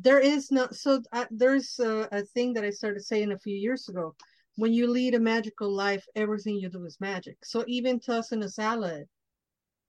[0.00, 3.56] There is not, so uh, there's a, a thing that I started saying a few
[3.56, 4.14] years ago.
[4.56, 7.36] When you lead a magical life, everything you do is magic.
[7.44, 9.04] So even tossing a salad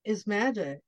[0.05, 0.79] is magic.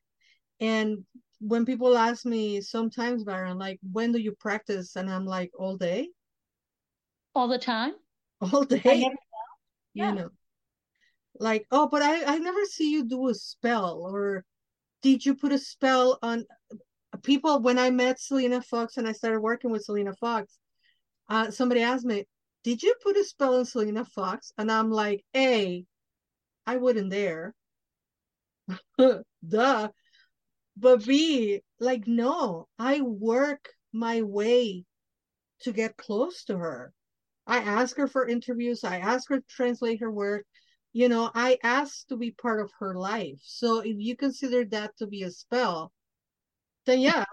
[0.62, 1.04] And
[1.40, 4.96] when people ask me sometimes, Byron, like, when do you practice?
[4.96, 6.10] And I'm like, all day.
[7.34, 7.94] All the time.
[8.54, 9.10] All day
[9.96, 10.10] yeah.
[10.10, 10.30] you know
[11.40, 14.46] like oh but i i never see you do a spell or
[15.02, 16.46] did you put a spell on
[17.18, 20.58] people when i met selena fox and i started working with selena fox
[21.30, 22.26] uh somebody asked me
[22.64, 25.86] did you put a spell on selena fox and i'm like "A,
[26.66, 27.54] I wouldn't dare
[29.48, 29.90] duh
[30.78, 34.86] but b like no i work my way
[35.62, 36.94] to get close to her
[37.48, 38.84] I ask her for interviews.
[38.84, 40.46] I ask her to translate her work.
[40.94, 43.40] you know, I asked to be part of her life.
[43.44, 45.92] So if you consider that to be a spell,
[46.86, 47.26] then yeah,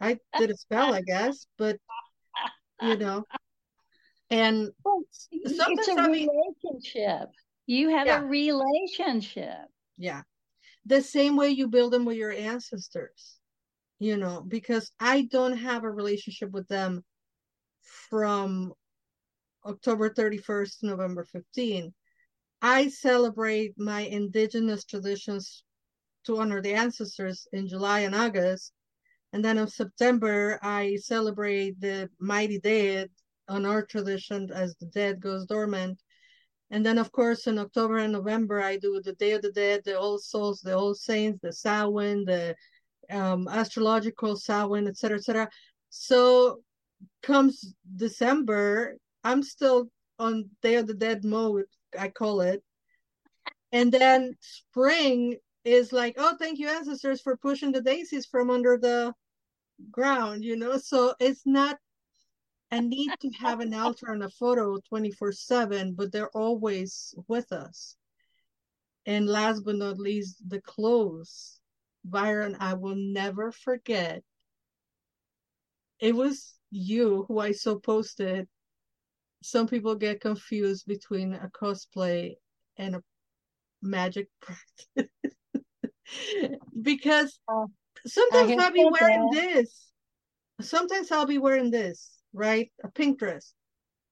[0.00, 1.78] I did a spell, I guess, but
[2.80, 3.24] you know,
[4.30, 4.70] and
[5.30, 7.30] it's a relationship.
[7.66, 8.20] You have yeah.
[8.20, 9.66] a relationship.
[9.98, 10.22] Yeah.
[10.84, 13.38] The same way you build them with your ancestors,
[13.98, 17.04] you know, because I don't have a relationship with them
[18.08, 18.72] from
[19.64, 21.92] October 31st to November 15.
[22.62, 25.64] I celebrate my indigenous traditions
[26.26, 28.72] to honor the ancestors in July and August.
[29.32, 33.10] And then in September, I celebrate the mighty dead
[33.48, 36.00] on our tradition as the dead goes dormant.
[36.70, 39.82] And then, of course, in October and November, I do the Day of the Dead,
[39.84, 42.56] the All Souls, the All Saints, the Samhain, the
[43.10, 45.48] um, astrological Samhain, etc., etc.
[45.90, 46.60] So
[47.22, 51.66] comes December, I'm still on Day of the Dead mode,
[51.98, 52.62] I call it.
[53.70, 58.78] And then spring is like, oh, thank you, ancestors, for pushing the daisies from under
[58.78, 59.12] the
[59.90, 60.78] ground, you know?
[60.78, 61.78] So it's not
[62.70, 67.52] a need to have an altar and a photo 24 7, but they're always with
[67.52, 67.96] us.
[69.06, 71.60] And last but not least, the clothes.
[72.04, 74.22] Byron, I will never forget.
[75.98, 78.46] It was you who I so posted.
[79.42, 82.34] Some people get confused between a cosplay
[82.76, 83.02] and a
[83.82, 85.10] magic practice.
[86.82, 87.38] because
[88.06, 89.92] sometimes I'll be wearing this.
[90.60, 92.70] Sometimes I'll be wearing this, right?
[92.84, 93.52] A pink dress.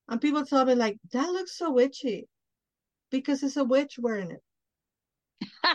[0.08, 2.28] And people tell me, like, that looks so witchy
[3.10, 4.42] because it's a witch wearing it.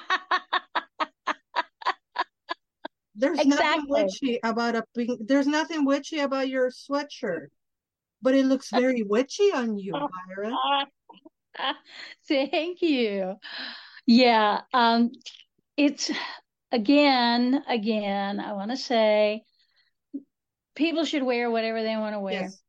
[3.15, 3.65] there's exactly.
[3.65, 7.47] nothing witchy about a pink, there's nothing witchy about your sweatshirt,
[8.21, 10.53] but it looks very witchy on you, Myra.
[12.27, 13.36] Thank you.
[14.05, 14.62] Yeah.
[14.73, 15.12] Um,
[15.79, 16.11] it's
[16.73, 19.43] again, again, I want to say
[20.75, 22.41] people should wear whatever they want to wear.
[22.41, 22.61] Yes.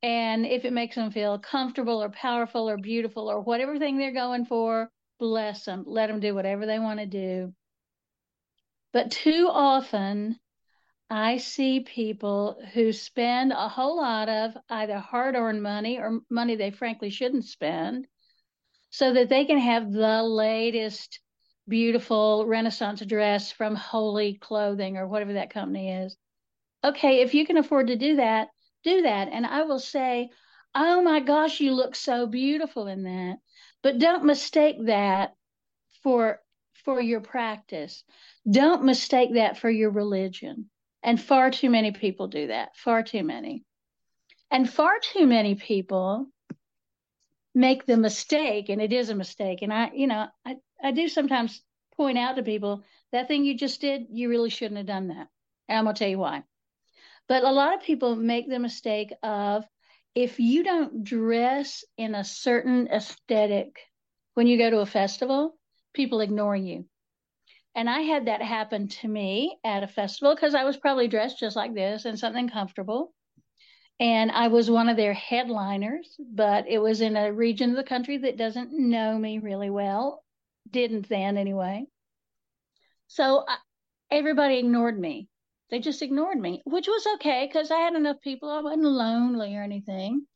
[0.00, 4.12] And if it makes them feel comfortable or powerful or beautiful or whatever thing they're
[4.12, 5.82] going for, bless them.
[5.88, 7.52] Let them do whatever they want to do.
[8.92, 10.38] But too often,
[11.10, 16.54] I see people who spend a whole lot of either hard earned money or money
[16.54, 18.06] they frankly shouldn't spend
[18.90, 21.18] so that they can have the latest
[21.68, 26.16] beautiful Renaissance dress from Holy Clothing or whatever that company is.
[26.84, 28.48] Okay, if you can afford to do that,
[28.82, 29.28] do that.
[29.32, 30.30] And I will say,
[30.74, 33.36] oh my gosh, you look so beautiful in that.
[33.82, 35.34] But don't mistake that
[36.02, 36.40] for
[36.84, 38.04] for your practice.
[38.48, 40.68] Don't mistake that for your religion.
[41.02, 42.76] And far too many people do that.
[42.76, 43.64] Far too many.
[44.50, 46.26] And far too many people
[47.54, 49.60] make the mistake, and it is a mistake.
[49.62, 51.62] And I, you know, I, I do sometimes
[51.96, 55.28] point out to people that thing you just did, you really shouldn't have done that.
[55.68, 56.42] And I'm going to tell you why.
[57.26, 59.64] But a lot of people make the mistake of
[60.14, 63.78] if you don't dress in a certain aesthetic
[64.34, 65.56] when you go to a festival,
[65.94, 66.84] people ignore you.
[67.74, 71.40] And I had that happen to me at a festival because I was probably dressed
[71.40, 73.12] just like this and something comfortable
[74.00, 77.84] and I was one of their headliners, but it was in a region of the
[77.84, 80.23] country that doesn't know me really well,
[80.70, 81.86] didn't then anyway.
[83.06, 83.56] So I,
[84.10, 85.28] everybody ignored me.
[85.70, 88.50] They just ignored me, which was okay because I had enough people.
[88.50, 90.26] I wasn't lonely or anything.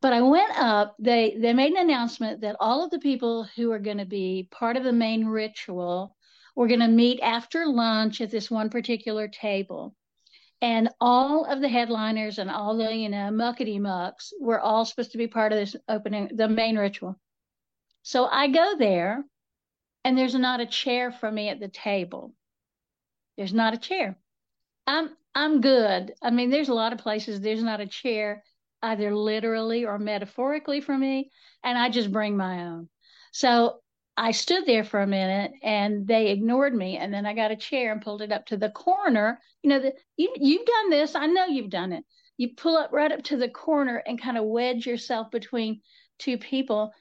[0.00, 0.96] But I went up.
[0.98, 4.48] They they made an announcement that all of the people who are going to be
[4.50, 6.16] part of the main ritual
[6.54, 9.94] were going to meet after lunch at this one particular table
[10.64, 15.12] and all of the headliners and all the you know muckety mucks were all supposed
[15.12, 17.18] to be part of this opening the main ritual
[18.04, 19.24] so i go there
[20.04, 22.32] and there's not a chair for me at the table
[23.36, 24.16] there's not a chair
[24.86, 28.44] i'm i'm good i mean there's a lot of places there's not a chair
[28.82, 31.30] either literally or metaphorically for me
[31.64, 32.88] and i just bring my own
[33.32, 33.80] so
[34.16, 36.96] I stood there for a minute and they ignored me.
[36.98, 39.40] And then I got a chair and pulled it up to the corner.
[39.62, 41.14] You know, the, you, you've done this.
[41.16, 42.04] I know you've done it.
[42.36, 45.80] You pull up right up to the corner and kind of wedge yourself between
[46.18, 46.92] two people.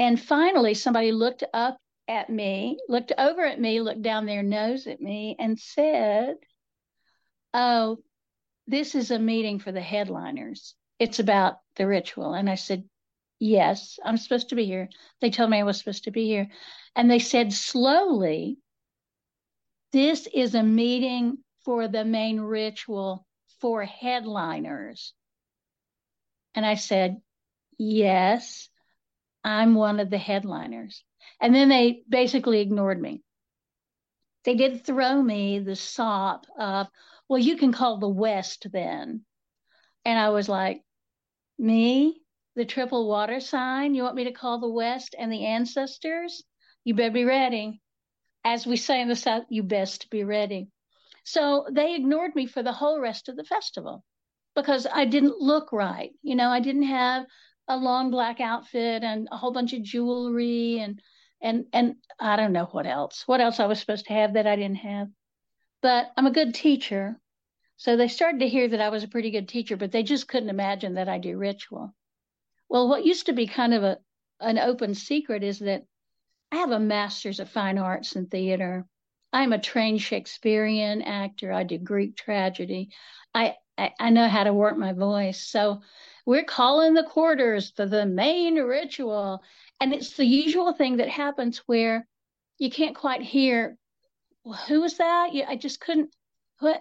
[0.00, 1.76] And finally, somebody looked up
[2.08, 6.36] at me, looked over at me, looked down their nose at me, and said,
[7.52, 7.98] Oh,
[8.66, 10.74] this is a meeting for the headliners.
[10.98, 12.32] It's about the ritual.
[12.32, 12.88] And I said,
[13.38, 14.88] Yes, I'm supposed to be here.
[15.20, 16.48] They told me I was supposed to be here.
[16.96, 18.56] And they said slowly,
[19.92, 23.26] this is a meeting for the main ritual
[23.60, 25.12] for headliners.
[26.54, 27.20] And I said,
[27.76, 28.69] yes,
[29.44, 31.02] I'm one of the headliners.
[31.40, 33.22] And then they basically ignored me.
[34.44, 36.88] They did throw me the sop of,
[37.28, 39.22] well, you can call the West then.
[40.04, 40.82] And I was like,
[41.58, 42.20] me,
[42.56, 46.42] the triple water sign, you want me to call the West and the ancestors?
[46.84, 47.80] You better be ready.
[48.44, 50.68] As we say in the South, you best be ready.
[51.24, 54.02] So they ignored me for the whole rest of the festival
[54.56, 56.10] because I didn't look right.
[56.22, 57.26] You know, I didn't have
[57.70, 61.00] a long black outfit and a whole bunch of jewelry and
[61.40, 63.22] and and I don't know what else.
[63.26, 65.08] What else I was supposed to have that I didn't have.
[65.80, 67.18] But I'm a good teacher.
[67.76, 70.28] So they started to hear that I was a pretty good teacher, but they just
[70.28, 71.94] couldn't imagine that I do ritual.
[72.68, 73.98] Well, what used to be kind of a
[74.40, 75.84] an open secret is that
[76.52, 78.84] I have a master's of fine arts in theater.
[79.32, 81.52] I'm a trained Shakespearean actor.
[81.52, 82.90] I do Greek tragedy.
[83.32, 85.46] I, I, I know how to work my voice.
[85.46, 85.82] So
[86.30, 89.42] we're calling the quarters for the main ritual.
[89.80, 92.06] And it's the usual thing that happens where
[92.56, 93.76] you can't quite hear
[94.44, 95.30] well, who was that?
[95.48, 96.14] I just couldn't.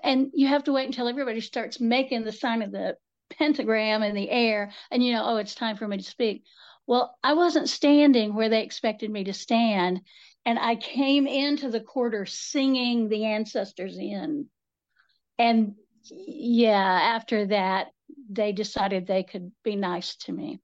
[0.03, 2.95] And you have to wait until everybody starts making the sign of the
[3.31, 6.43] pentagram in the air, and you know, oh, it's time for me to speak.
[6.85, 10.01] Well, I wasn't standing where they expected me to stand,
[10.45, 14.45] and I came into the quarter singing the ancestors in.
[15.39, 15.73] And
[16.11, 17.87] yeah, after that,
[18.29, 20.59] they decided they could be nice to me.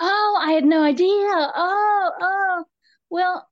[0.00, 1.06] Oh, I had no idea.
[1.08, 2.64] Oh, oh.
[3.10, 3.48] Well,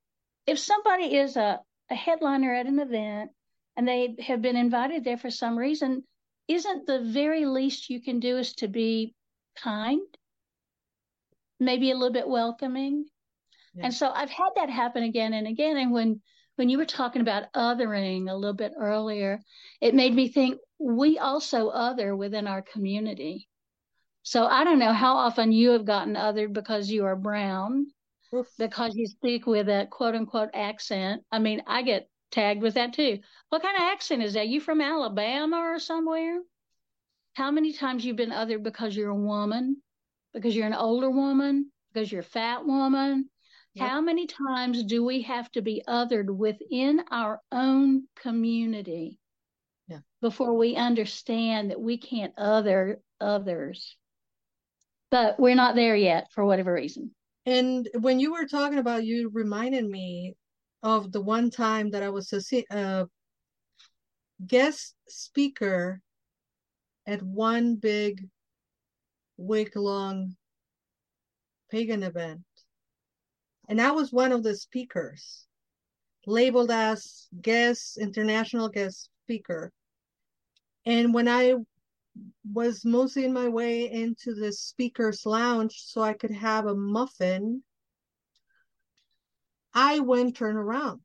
[0.47, 3.31] if somebody is a, a headliner at an event
[3.77, 6.03] and they have been invited there for some reason,
[6.47, 9.15] isn't the very least you can do is to be
[9.55, 10.01] kind,
[11.59, 13.05] maybe a little bit welcoming?
[13.73, 13.85] Yeah.
[13.85, 15.77] And so I've had that happen again and again.
[15.77, 16.21] And when
[16.57, 19.39] when you were talking about othering a little bit earlier,
[19.79, 23.47] it made me think we also other within our community.
[24.23, 27.87] So I don't know how often you have gotten othered because you are brown,
[28.33, 28.47] Oof.
[28.57, 31.23] because you speak with a quote unquote accent.
[31.31, 33.19] I mean, I get tagged with that too.
[33.49, 34.47] What kind of accent is that?
[34.47, 36.39] You from Alabama or somewhere?
[37.33, 39.77] How many times you've been othered because you're a woman,
[40.33, 43.29] because you're an older woman, because you're a fat woman?
[43.75, 43.87] Yep.
[43.87, 49.20] How many times do we have to be othered within our own community
[49.91, 49.99] yeah.
[50.21, 53.97] before we understand that we can't other others?
[55.11, 57.11] but we're not there yet for whatever reason.
[57.45, 60.35] And when you were talking about, you reminded me
[60.81, 63.05] of the one time that I was a uh,
[64.47, 66.01] guest speaker
[67.05, 68.27] at one big
[69.37, 70.35] week long
[71.69, 72.41] pagan event.
[73.67, 75.45] And I was one of the speakers,
[76.25, 79.71] labeled as guest, international guest speaker.
[80.85, 81.55] And when I
[82.51, 87.63] was moseying my way into the speaker's lounge so I could have a muffin,
[89.73, 91.01] I went turn around.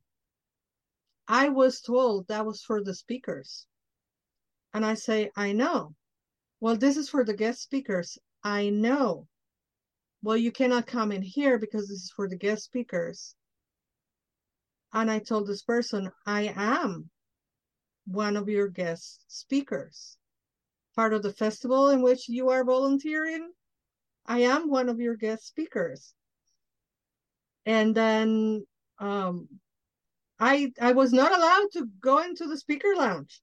[1.28, 3.66] I was told that was for the speakers.
[4.72, 5.94] And I say, I know.
[6.60, 8.18] Well, this is for the guest speakers.
[8.42, 9.28] I know.
[10.22, 13.34] Well, you cannot come in here because this is for the guest speakers.
[14.92, 17.10] And I told this person, I am
[18.06, 20.16] one of your guest speakers.
[20.94, 23.50] Part of the festival in which you are volunteering,
[24.24, 26.14] I am one of your guest speakers.
[27.66, 28.64] And then
[28.98, 29.48] um,
[30.38, 33.42] I I was not allowed to go into the speaker lounge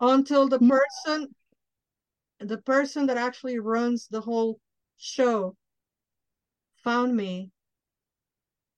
[0.00, 1.34] until the person
[2.40, 4.60] the person that actually runs the whole
[4.96, 5.56] show
[6.82, 7.50] found me.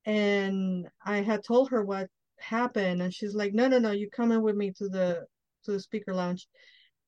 [0.04, 2.08] And I had told her what
[2.44, 5.24] happened and she's like no no no you coming with me to the
[5.64, 6.46] to the speaker lounge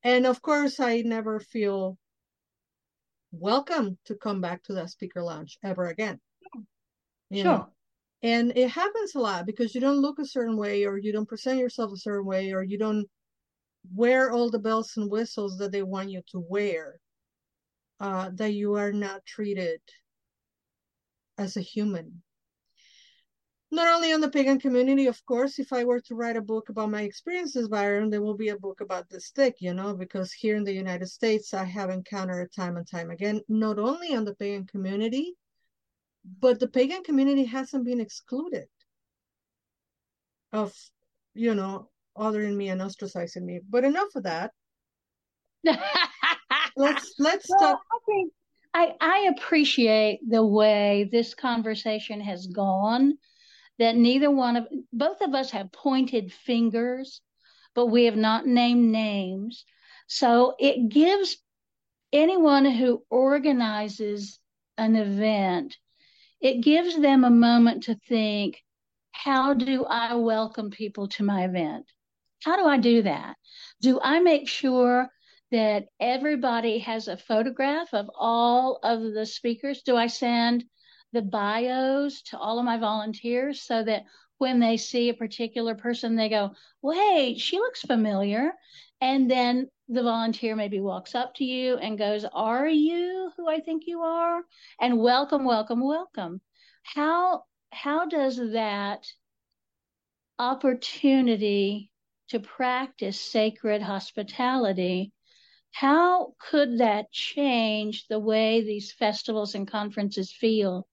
[0.07, 1.99] and of course, I never feel
[3.33, 6.21] welcome to come back to that speaker lounge ever again.
[7.29, 7.53] You sure.
[7.53, 7.69] Know?
[8.23, 11.29] And it happens a lot because you don't look a certain way or you don't
[11.29, 13.07] present yourself a certain way or you don't
[13.93, 17.01] wear all the bells and whistles that they want you to wear.
[17.99, 19.81] Uh, that you are not treated
[21.37, 22.23] as a human
[23.71, 26.69] not only on the pagan community, of course, if I were to write a book
[26.69, 30.33] about my experiences, Byron, there will be a book about the stick, you know, because
[30.33, 34.25] here in the United States, I have encountered time and time again, not only on
[34.25, 35.35] the pagan community,
[36.41, 38.67] but the pagan community hasn't been excluded
[40.53, 40.73] of,
[41.35, 43.61] you know, othering me and ostracizing me.
[43.69, 44.53] But enough of that.
[46.77, 47.81] let's let's well, talk.
[48.75, 53.19] I I appreciate the way this conversation has gone
[53.79, 57.21] that neither one of both of us have pointed fingers,
[57.75, 59.65] but we have not named names.
[60.07, 61.37] So it gives
[62.13, 64.39] anyone who organizes
[64.79, 65.77] an event,
[66.41, 68.63] it gives them a moment to think,
[69.13, 71.87] how do I welcome people to my event?
[72.45, 73.37] How do I do that?
[73.81, 75.09] Do I make sure
[75.51, 79.83] that everybody has a photograph of all of the speakers?
[79.83, 80.65] Do I send
[81.17, 84.05] the bios to all of my volunteers so that
[84.37, 86.51] when they see a particular person, they go,
[86.83, 88.53] wait, she looks familiar.
[89.01, 93.61] And then the volunteer maybe walks up to you and goes, Are you who I
[93.61, 94.43] think you are?
[94.79, 96.43] And welcome, welcome, welcome.
[96.83, 99.07] How how does that
[100.39, 101.91] opportunity
[102.29, 105.13] to practice sacred hospitality
[105.73, 110.87] how could that change the way these festivals and conferences feel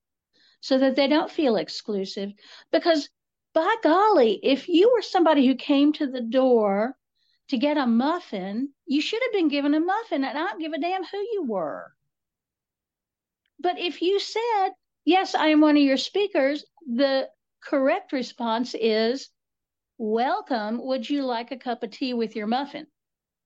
[0.64, 2.32] so that they don't feel exclusive
[2.72, 3.10] because
[3.52, 6.96] by golly if you were somebody who came to the door
[7.48, 10.72] to get a muffin, you should have been given a muffin, and I don't give
[10.72, 11.92] a damn who you were.
[13.60, 14.70] But if you said,
[15.04, 17.28] Yes, I am one of your speakers, the
[17.62, 19.28] correct response is,
[19.98, 20.82] Welcome.
[20.82, 22.86] Would you like a cup of tea with your muffin?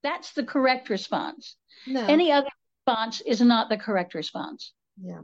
[0.03, 1.57] That's the correct response.
[1.85, 2.05] No.
[2.05, 2.47] Any other
[2.87, 4.71] response is not the correct response.
[5.01, 5.21] Yeah.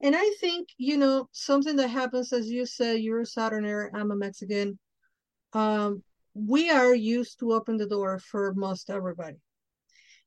[0.00, 4.10] And I think, you know, something that happens, as you said, you're a Southerner, I'm
[4.10, 4.78] a Mexican.
[5.52, 6.02] Um,
[6.34, 9.36] we are used to open the door for most everybody.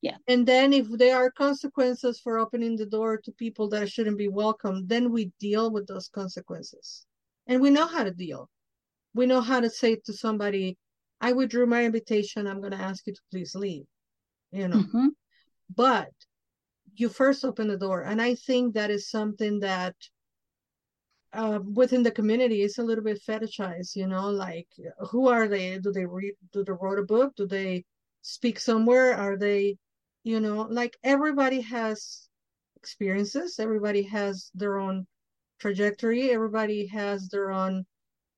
[0.01, 0.17] Yeah.
[0.27, 4.27] And then if there are consequences for opening the door to people that shouldn't be
[4.27, 7.05] welcome, then we deal with those consequences.
[7.47, 8.49] And we know how to deal.
[9.15, 10.77] We know how to say to somebody,
[11.21, 12.47] I withdrew my invitation.
[12.47, 13.85] I'm going to ask you to please leave.
[14.51, 14.77] You know.
[14.77, 15.07] Mm-hmm.
[15.73, 16.11] But
[16.95, 18.01] you first open the door.
[18.01, 19.95] And I think that is something that
[21.33, 24.67] uh, within the community it's a little bit fetishized you know like
[25.09, 25.79] who are they?
[25.79, 27.35] Do they read do they write a book?
[27.35, 27.85] Do they
[28.21, 29.15] speak somewhere?
[29.15, 29.77] Are they
[30.23, 32.29] you know like everybody has
[32.83, 33.59] experiences.
[33.59, 35.07] Everybody has their own
[35.59, 36.31] trajectory.
[36.31, 37.85] Everybody has their own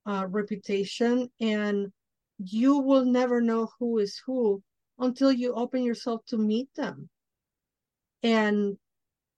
[0.05, 1.29] uh, reputation.
[1.41, 1.91] And
[2.37, 4.61] you will never know who is who
[4.99, 7.09] until you open yourself to meet them
[8.25, 8.75] and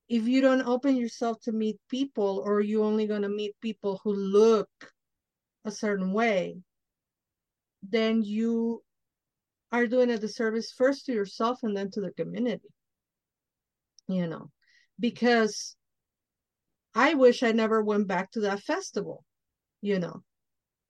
[0.08, 4.00] if you don't open yourself to meet people or you're only going to meet people
[4.02, 4.70] who look
[5.66, 6.58] a certain way
[7.84, 8.82] then you
[9.74, 12.70] are doing a disservice first to yourself and then to the community
[14.08, 14.50] you know?
[15.00, 15.76] Because
[16.96, 19.26] i wish i never went back to that festival
[19.82, 20.24] you know?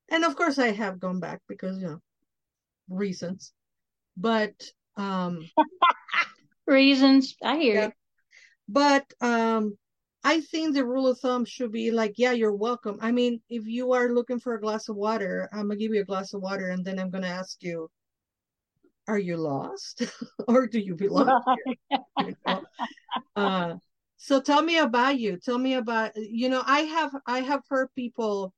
[0.10, 2.02] And of course i have gone back because you know
[2.90, 3.54] reasons.
[4.16, 4.54] But
[4.96, 5.50] um
[6.68, 7.90] reasons i hear yeah.
[8.70, 9.78] But um,
[10.24, 12.98] I think the rule of thumb should be like, yeah, you're welcome.
[13.02, 16.02] I mean, if you are looking for a glass of water, I'm gonna give you
[16.02, 17.90] a glass of water, and then I'm gonna ask you,
[19.08, 20.04] are you lost,
[20.48, 22.00] or do you belong here?
[22.18, 22.64] you know?
[23.38, 23.76] uh,
[24.18, 25.38] so tell me about you.
[25.38, 26.64] Tell me about you know.
[26.66, 28.54] I have I have heard people,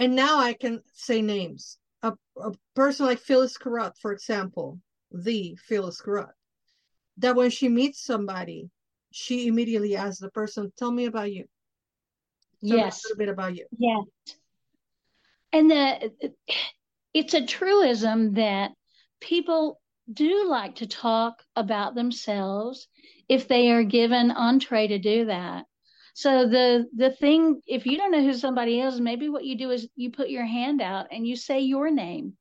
[0.00, 1.78] and now I can say names.
[2.02, 4.80] A, a person like Phyllis Curott, for example,
[5.12, 6.32] the Phyllis Curott,
[7.18, 8.70] that when she meets somebody,
[9.10, 11.44] she immediately asks the person, "Tell me about you."
[12.66, 13.66] Tell yes, a little bit about you.
[13.78, 14.04] Yes,
[15.52, 16.12] and the
[17.14, 18.72] it's a truism that
[19.20, 19.80] people
[20.12, 22.88] do like to talk about themselves
[23.28, 25.66] if they are given entree to do that.
[26.14, 29.70] So the the thing, if you don't know who somebody is, maybe what you do
[29.70, 32.36] is you put your hand out and you say your name.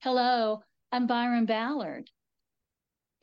[0.00, 2.10] Hello, I'm Byron Ballard.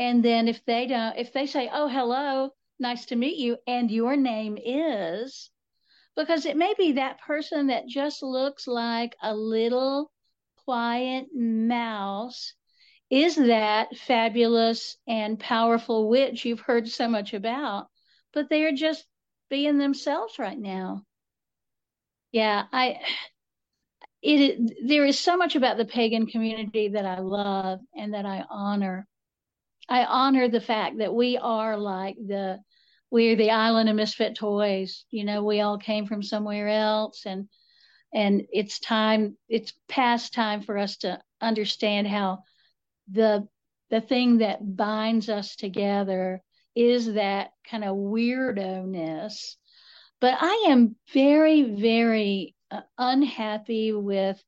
[0.02, 2.50] And then if they don't, if they say, oh, hello,
[2.80, 5.52] nice to meet you, and your name is,
[6.16, 10.12] because it may be that person that just looks like a little
[10.66, 12.56] quiet mouse
[13.12, 17.86] is that fabulous and powerful witch you've heard so much about,
[18.34, 19.06] but they are just
[19.52, 21.04] being themselves right now.
[22.32, 23.02] Yeah, I
[24.24, 28.44] it there is so much about the pagan community that I love and that I
[28.50, 29.08] honor.
[29.92, 32.60] I honor the fact that we are like the
[33.10, 35.04] we're the island of misfit toys.
[35.12, 37.50] You know, we all came from somewhere else and
[38.14, 42.44] and it's time it's past time for us to understand how
[43.12, 43.50] the
[43.90, 46.42] the thing that binds us together
[46.74, 49.58] is that kind of weirdo-ness.
[50.22, 54.42] But I am very, very uh, unhappy with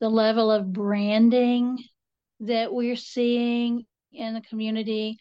[0.00, 1.84] the level of branding
[2.40, 3.84] that we're seeing
[4.16, 5.18] in the community.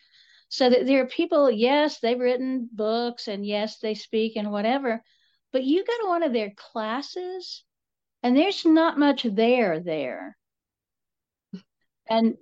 [0.50, 5.02] So that there are people yes they've written books and yes they speak and whatever
[5.56, 7.64] but you go to one of their classes
[8.22, 10.36] and there's not much there there.
[12.10, 12.36] And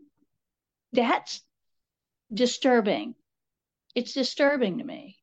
[0.93, 1.43] that's
[2.33, 3.13] disturbing.
[3.93, 5.17] It's disturbing to me.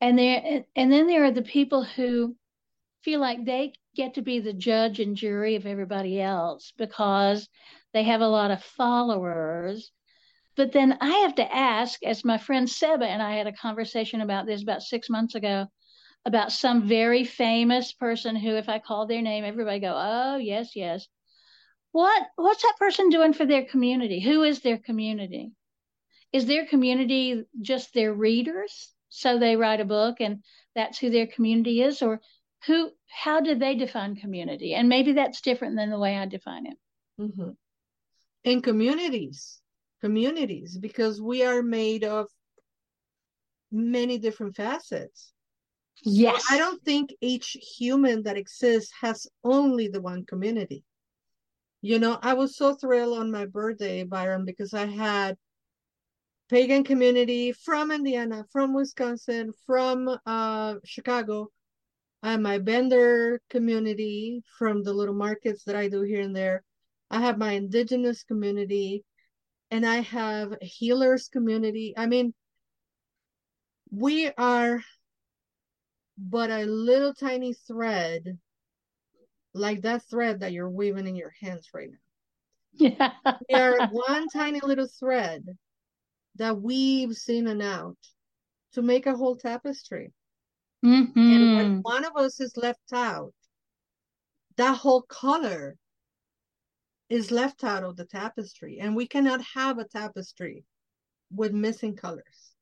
[0.00, 2.34] And there and then there are the people who
[3.02, 7.46] feel like they get to be the judge and jury of everybody else because
[7.92, 9.92] they have a lot of followers
[10.56, 14.20] but then i have to ask as my friend seba and i had a conversation
[14.20, 15.66] about this about six months ago
[16.24, 20.76] about some very famous person who if i call their name everybody go oh yes
[20.76, 21.06] yes.
[21.92, 24.20] What what's that person doing for their community?
[24.20, 25.52] Who is their community?
[26.32, 30.42] Is their community just their readers so they write a book and
[30.74, 32.00] that's who their community is?
[32.00, 32.20] Or
[32.66, 34.74] who how do they define community?
[34.74, 36.78] And maybe that's different than the way i define it.
[37.20, 37.50] Mm-hmm.
[38.44, 39.60] in communities
[40.02, 42.28] communities because we are made of
[43.70, 45.32] many different facets
[46.04, 50.84] yes i don't think each human that exists has only the one community
[51.80, 55.36] you know i was so thrilled on my birthday byron because i had
[56.52, 61.48] pagan community from Indiana, from Wisconsin, from uh, Chicago.
[62.22, 66.62] I have my vendor community from the little markets that I do here and there.
[67.10, 69.02] I have my indigenous community
[69.72, 71.94] and I have healers community.
[71.96, 72.34] I mean,
[73.90, 74.84] we are
[76.18, 78.38] but a little tiny thread
[79.54, 81.98] like that thread that you're weaving in your hands right now.
[82.74, 83.12] Yeah.
[83.48, 85.44] we are one tiny little thread
[86.36, 87.96] that weaves in and out
[88.74, 90.12] to make a whole tapestry.
[90.84, 91.18] Mm-hmm.
[91.18, 93.32] And when one of us is left out,
[94.56, 95.76] that whole color
[97.12, 98.78] is left out of the tapestry.
[98.80, 100.64] And we cannot have a tapestry
[101.30, 102.54] with missing colors.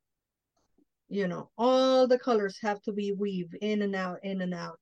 [1.08, 4.78] You know, all the colors have to be weaved in and out, in and out.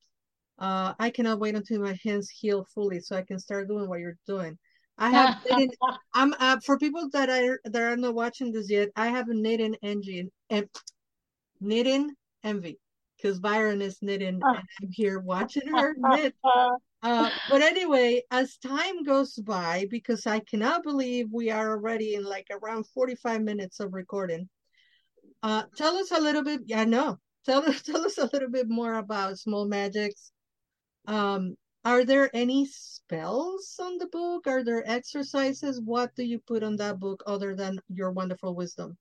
[0.59, 4.01] Uh, I cannot wait until my hands heal fully so I can start doing what
[4.01, 4.59] you're doing.
[4.97, 5.71] I have knitting,
[6.14, 8.89] I'm uh, for people that are that are not watching this yet.
[8.97, 10.66] I have a knitting engine and
[11.61, 12.11] knitting
[12.43, 12.79] envy
[13.16, 16.35] because Byron is knitting and I'm here watching her knit.
[17.03, 22.24] Uh, but anyway, as time goes by, because I cannot believe we are already in
[22.24, 24.49] like around 45 minutes of recording.
[25.42, 26.62] Uh, tell us a little bit.
[26.66, 27.18] Yeah, no.
[27.44, 30.32] Tell us tell us a little bit more about small magics.
[31.07, 34.46] Um, are there any spells on the book?
[34.46, 35.80] Are there exercises?
[35.80, 38.99] What do you put on that book other than your wonderful wisdom?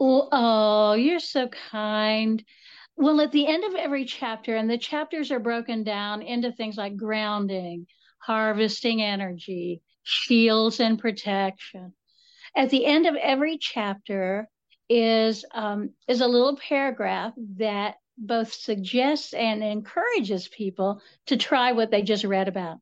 [0.00, 2.42] Oh, oh, you're so kind.
[3.00, 6.76] Well, at the end of every chapter, and the chapters are broken down into things
[6.76, 7.86] like grounding,
[8.18, 11.94] harvesting energy, shields, and protection.
[12.56, 14.48] At the end of every chapter
[14.88, 21.92] is um, is a little paragraph that both suggests and encourages people to try what
[21.92, 22.78] they just read about.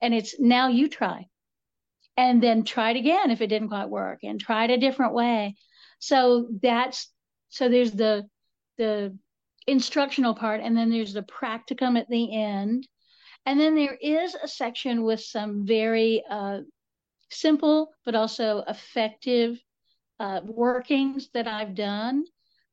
[0.00, 1.26] And it's now you try.
[2.16, 5.12] And then try it again if it didn't quite work and try it a different
[5.12, 5.56] way.
[5.98, 7.12] So that's
[7.50, 8.26] so there's the
[8.78, 9.18] the
[9.66, 12.86] instructional part and then there's the practicum at the end.
[13.46, 16.60] And then there is a section with some very uh,
[17.30, 19.58] simple but also effective
[20.18, 22.24] uh, workings that I've done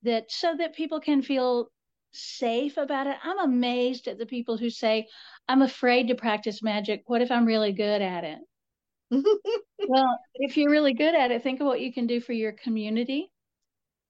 [0.04, 1.72] that so that people can feel
[2.12, 3.18] safe about it.
[3.24, 5.08] I'm amazed at the people who say,
[5.48, 7.04] I'm afraid to practice magic.
[7.08, 8.40] What if I'm really good at it?
[9.88, 12.52] well, if you're really good at it, think of what you can do for your
[12.52, 13.32] community.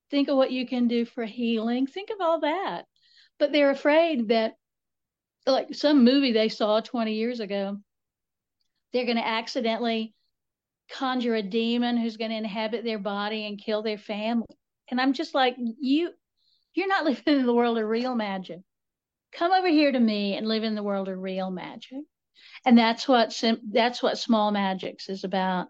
[0.10, 1.88] Think of what you can do for healing.
[1.88, 2.86] Think of all that.
[3.39, 4.55] But they're afraid that,
[5.45, 7.78] like some movie they saw 20 years ago,
[8.93, 10.14] they're going to accidentally
[10.89, 14.47] conjure a demon who's going to inhabit their body and kill their family.
[14.89, 16.12] And I'm just like, you
[16.74, 18.60] you're not living in the world of real magic.
[19.34, 21.99] Come over here to me and live in the world of real magic.
[22.66, 23.39] And that's what
[23.72, 25.68] that's what small magics is about.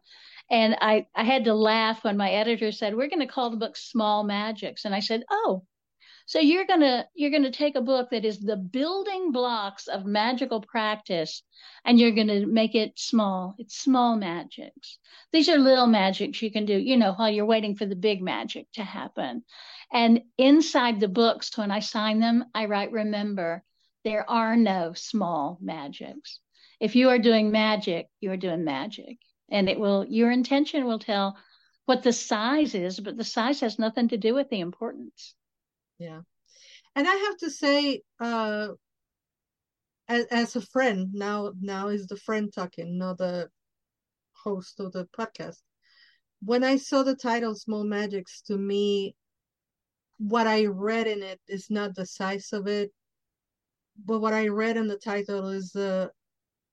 [0.49, 3.57] And I, I had to laugh when my editor said, We're going to call the
[3.57, 4.85] book Small Magics.
[4.85, 5.63] And I said, Oh,
[6.27, 10.59] so you're gonna you're gonna take a book that is the building blocks of magical
[10.59, 11.41] practice
[11.85, 13.55] and you're gonna make it small.
[13.57, 14.99] It's small magics.
[15.31, 18.21] These are little magics you can do, you know, while you're waiting for the big
[18.21, 19.45] magic to happen.
[19.93, 23.63] And inside the books, when I sign them, I write, remember,
[24.03, 26.41] there are no small magics.
[26.81, 29.17] If you are doing magic, you are doing magic.
[29.49, 31.37] And it will your intention will tell
[31.85, 35.35] what the size is, but the size has nothing to do with the importance.
[35.99, 36.21] Yeah.
[36.95, 38.69] And i have to say uh
[40.07, 43.49] as, as a friend now now is the friend talking not the
[44.33, 45.57] host of the podcast.
[46.41, 49.15] When i saw the title small magics to me
[50.17, 52.91] what i read in it is not the size of it
[54.03, 56.11] but what i read in the title is the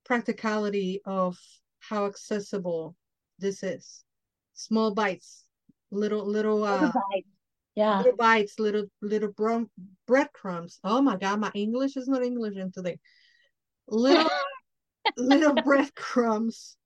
[0.04, 1.36] practicality of
[1.89, 2.95] how accessible
[3.39, 4.05] this is
[4.55, 5.45] small bites
[5.95, 6.91] little little uh,
[7.74, 7.99] Yeah.
[7.99, 9.70] Little bites, little little brum,
[10.07, 10.78] breadcrumbs.
[10.85, 12.99] Oh my God, my English is not English in today.
[13.89, 14.28] Little
[15.16, 16.76] little breadcrumbs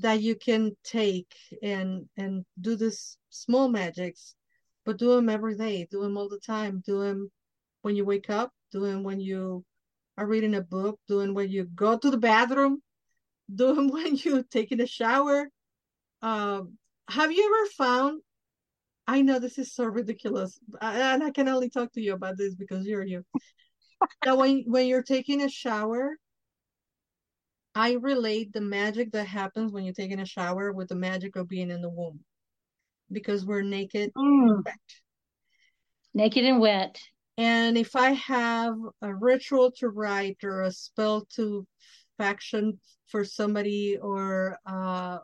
[0.00, 1.32] that you can take
[1.62, 4.34] and and do this small magics,
[4.84, 5.86] but do them every day.
[5.90, 6.82] Do them all the time.
[6.84, 7.30] Do them
[7.82, 8.52] when you wake up.
[8.70, 9.64] Do them when you
[10.18, 11.00] are reading a book.
[11.08, 12.82] Do them when you go to the bathroom.
[13.54, 15.48] Do them when you're taking a shower.
[16.22, 16.78] Um,
[17.08, 18.22] have you ever found
[19.08, 22.54] I know this is so ridiculous, and I can only talk to you about this
[22.54, 23.24] because you're you.
[24.22, 26.18] that when when you're taking a shower,
[27.74, 31.48] I relate the magic that happens when you're taking a shower with the magic of
[31.48, 32.20] being in the womb,
[33.10, 34.50] because we're naked, Mm.
[34.56, 34.74] and wet.
[36.12, 37.00] Naked and wet.
[37.38, 41.66] And if I have a ritual to write or a spell to
[42.18, 45.18] faction for somebody or uh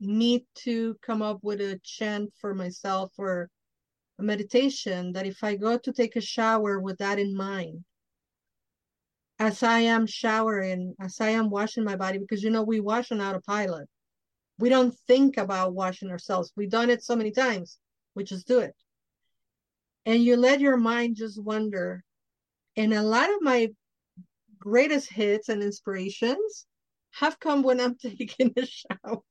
[0.00, 3.50] need to come up with a chant for myself or
[4.18, 7.84] a meditation that if I go to take a shower with that in mind,
[9.38, 13.12] as I am showering, as I am washing my body, because you know, we wash
[13.12, 13.88] on autopilot.
[14.58, 16.52] We don't think about washing ourselves.
[16.56, 17.78] We've done it so many times.
[18.14, 18.74] We just do it.
[20.04, 22.04] And you let your mind just wander.
[22.76, 23.70] And a lot of my
[24.60, 26.66] greatest hits and inspirations
[27.12, 29.22] have come when I'm taking a shower.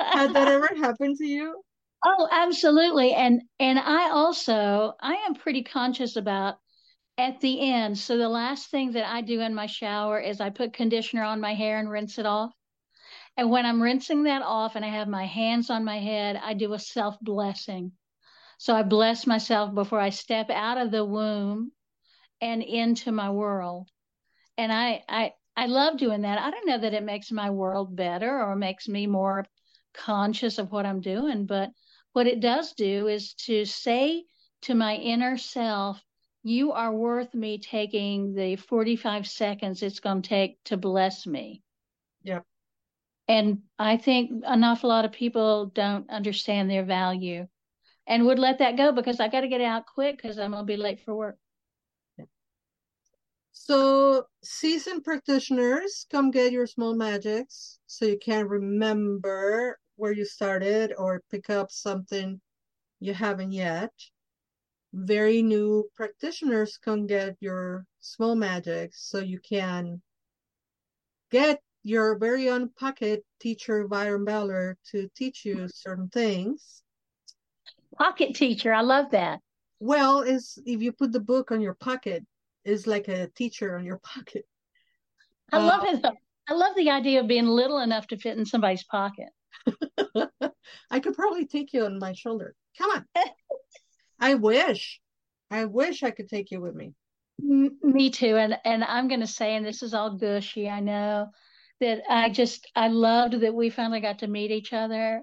[0.00, 1.62] Has that ever happened to you?
[2.04, 3.14] Oh, absolutely.
[3.14, 6.56] And and I also I am pretty conscious about
[7.16, 7.96] at the end.
[7.96, 11.40] So the last thing that I do in my shower is I put conditioner on
[11.40, 12.52] my hair and rinse it off.
[13.36, 16.54] And when I'm rinsing that off and I have my hands on my head, I
[16.54, 17.92] do a self blessing.
[18.58, 21.72] So I bless myself before I step out of the womb
[22.44, 23.88] and into my world.
[24.58, 26.38] And I I I love doing that.
[26.38, 29.46] I don't know that it makes my world better or makes me more
[29.94, 31.70] conscious of what I'm doing, but
[32.12, 34.24] what it does do is to say
[34.62, 36.02] to my inner self,
[36.42, 41.62] you are worth me taking the 45 seconds it's going to take to bless me.
[42.24, 42.44] Yep.
[43.26, 47.46] And I think an awful lot of people don't understand their value
[48.06, 50.62] and would let that go because I got to get out quick because I'm going
[50.62, 51.38] to be late for work.
[53.66, 60.92] So, seasoned practitioners, come get your small magics so you can remember where you started
[60.98, 62.42] or pick up something
[63.00, 63.90] you haven't yet.
[64.92, 70.02] Very new practitioners, come get your small magics so you can
[71.30, 76.82] get your very own pocket teacher, Byron Ballard, to teach you certain things.
[77.96, 79.40] Pocket teacher, I love that.
[79.80, 82.26] Well, is if you put the book on your pocket,
[82.64, 84.46] is like a teacher on your pocket.
[85.52, 86.04] I Uh, love it.
[86.48, 89.28] I love the idea of being little enough to fit in somebody's pocket.
[90.90, 92.54] I could probably take you on my shoulder.
[92.76, 93.06] Come on.
[94.20, 95.00] I wish.
[95.50, 96.92] I wish I could take you with me.
[97.42, 98.36] M- Me too.
[98.36, 101.28] And and I'm going to say, and this is all gushy, I know,
[101.80, 105.22] that I just I loved that we finally got to meet each other,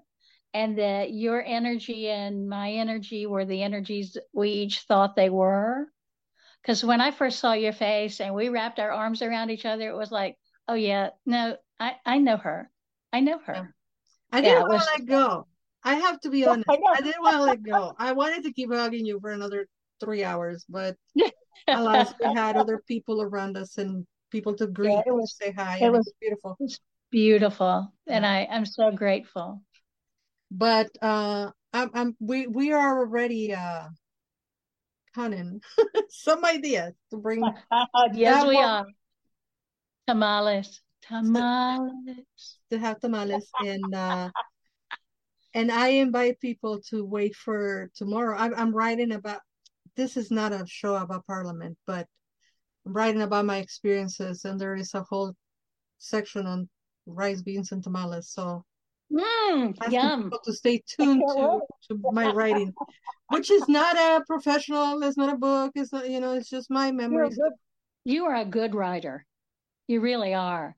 [0.53, 5.87] and that your energy and my energy were the energies we each thought they were.
[6.61, 9.89] Because when I first saw your face and we wrapped our arms around each other,
[9.89, 10.37] it was like,
[10.67, 12.69] oh yeah, no, I I know her,
[13.11, 13.73] I know her.
[14.31, 15.47] I didn't it want was- to let go.
[15.83, 16.69] I have to be honest.
[16.69, 16.77] I.
[16.97, 17.93] I didn't want to let go.
[17.97, 19.67] I wanted to keep hugging you for another
[19.99, 20.95] three hours, but
[21.67, 25.77] alas, we had other people around us and people to greet, it was- say hi.
[25.77, 26.57] it and was- beautiful.
[27.11, 29.61] Beautiful, and I I'm so grateful.
[30.49, 33.87] But uh, I'm, I'm we we are already uh,
[35.13, 35.61] cunning
[36.09, 37.43] some ideas to bring
[38.13, 38.85] yes, we one- are.
[40.07, 42.25] Tamales, tamales.
[42.71, 44.29] to have tamales and uh
[45.53, 48.35] and I invite people to wait for tomorrow.
[48.37, 49.41] I'm I'm writing about
[49.95, 52.07] this is not a show about parliament, but
[52.85, 55.33] I'm writing about my experiences and there is a whole
[55.99, 56.67] section on
[57.05, 58.29] rice, beans, and tamales.
[58.29, 58.65] So
[59.17, 60.31] I ask yum.
[60.43, 62.73] to stay tuned to, to my writing,
[63.29, 66.69] which is not a professional, it's not a book, it's not, you know, it's just
[66.69, 67.35] my You're memories.
[67.35, 67.53] good,
[68.05, 69.25] you are a good writer.
[69.87, 70.75] You really are.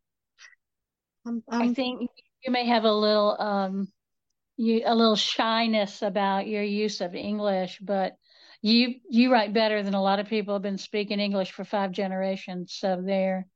[1.26, 2.10] I'm, I I'm think
[2.44, 3.88] you may have a little um
[4.58, 8.18] you a little shyness about your use of English, but
[8.62, 11.92] you you write better than a lot of people have been speaking English for five
[11.92, 12.74] generations.
[12.74, 13.48] So there.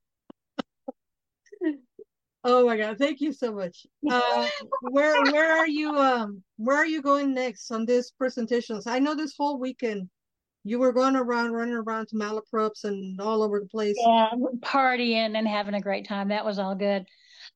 [2.49, 3.85] Oh my God, thank you so much.
[4.09, 4.47] Uh,
[4.79, 8.87] where where are you um where are you going next on this presentations?
[8.87, 10.09] I know this whole weekend
[10.63, 13.97] you were going around running around to malaprops and all over the place.
[14.01, 14.29] Yeah,
[14.59, 16.29] partying and having a great time.
[16.29, 17.05] That was all good.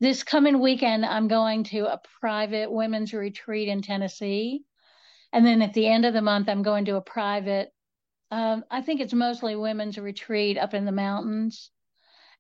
[0.02, 4.64] This coming weekend, I'm going to a private women's retreat in Tennessee.
[5.32, 7.70] And then at the end of the month, I'm going to a private,
[8.30, 11.72] um, I think it's mostly women's retreat up in the mountains.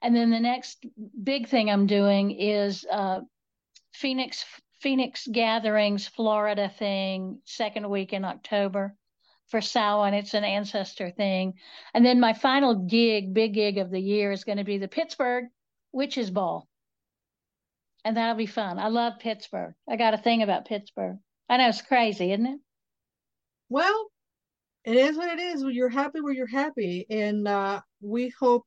[0.02, 0.86] And then the next
[1.24, 3.22] big thing I'm doing is uh,
[3.94, 4.46] Phoenix
[4.82, 8.96] Phoenix Gatherings Florida thing, second week in October
[9.50, 10.16] for Samhain.
[10.16, 11.54] It's an ancestor thing.
[11.94, 14.88] And then my final gig, big gig of the year, is going to be the
[14.88, 15.46] Pittsburgh
[15.92, 16.68] Witches Ball.
[18.04, 18.80] And that'll be fun.
[18.80, 19.76] I love Pittsburgh.
[19.88, 21.18] I got a thing about Pittsburgh.
[21.48, 22.60] I know it's crazy, isn't it?
[23.70, 24.10] Well,
[24.84, 25.64] it is what it is.
[25.64, 27.06] You're happy where you're happy.
[27.10, 28.66] And uh, we hope,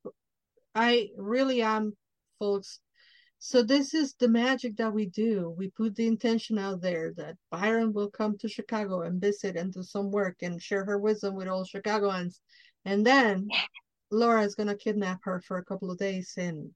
[0.75, 1.97] I really am,
[2.39, 2.81] folks.
[3.39, 5.55] So this is the magic that we do.
[5.57, 9.73] We put the intention out there that Byron will come to Chicago and visit and
[9.73, 12.41] do some work and share her wisdom with all Chicagoans.
[12.87, 13.49] And then
[14.11, 16.71] Laura is gonna kidnap her for a couple of days and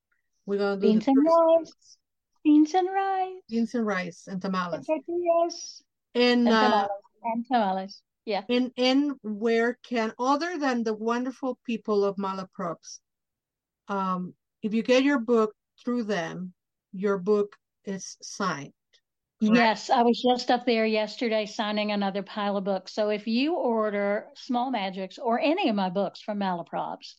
[0.44, 1.96] we're gonna do beans and rice.
[2.44, 3.42] Beans and rice.
[3.48, 4.86] Beans and rice and tamales.
[5.08, 5.82] Yes.
[6.14, 6.88] And, and uh, tamales.
[7.24, 8.02] And tamales.
[8.26, 8.42] Yeah.
[8.50, 13.00] And and where can other than the wonderful people of Malaprops,
[13.88, 16.52] um, if you get your book through them,
[16.92, 18.72] your book is signed.
[19.40, 19.56] correct?
[19.56, 22.92] Yes, I was just up there yesterday signing another pile of books.
[22.92, 27.14] So if you order Small Magics or any of my books from Malaprops,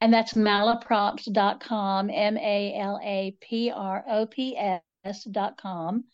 [0.00, 4.56] and that's malaprops.com, M A L A P R O P
[5.04, 6.04] S.com,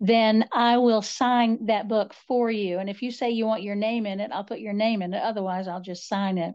[0.00, 2.78] then I will sign that book for you.
[2.78, 5.14] And if you say you want your name in it, I'll put your name in
[5.14, 5.22] it.
[5.22, 6.54] Otherwise, I'll just sign it.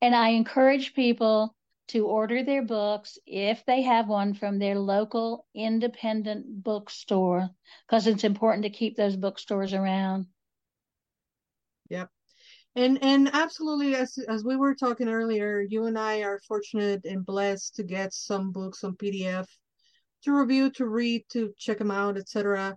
[0.00, 1.55] And I encourage people
[1.88, 7.48] to order their books if they have one from their local independent bookstore
[7.86, 10.26] because it's important to keep those bookstores around.
[11.88, 12.10] Yep.
[12.74, 17.24] And and absolutely as as we were talking earlier, you and I are fortunate and
[17.24, 19.46] blessed to get some books on PDF
[20.24, 22.76] to review, to read, to check them out, etc.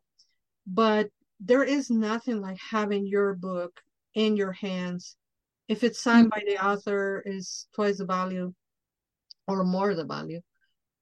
[0.68, 3.82] But there is nothing like having your book
[4.14, 5.16] in your hands.
[5.68, 6.32] If it's signed mm.
[6.32, 8.54] by the author, is twice the value
[9.50, 10.42] or more the value.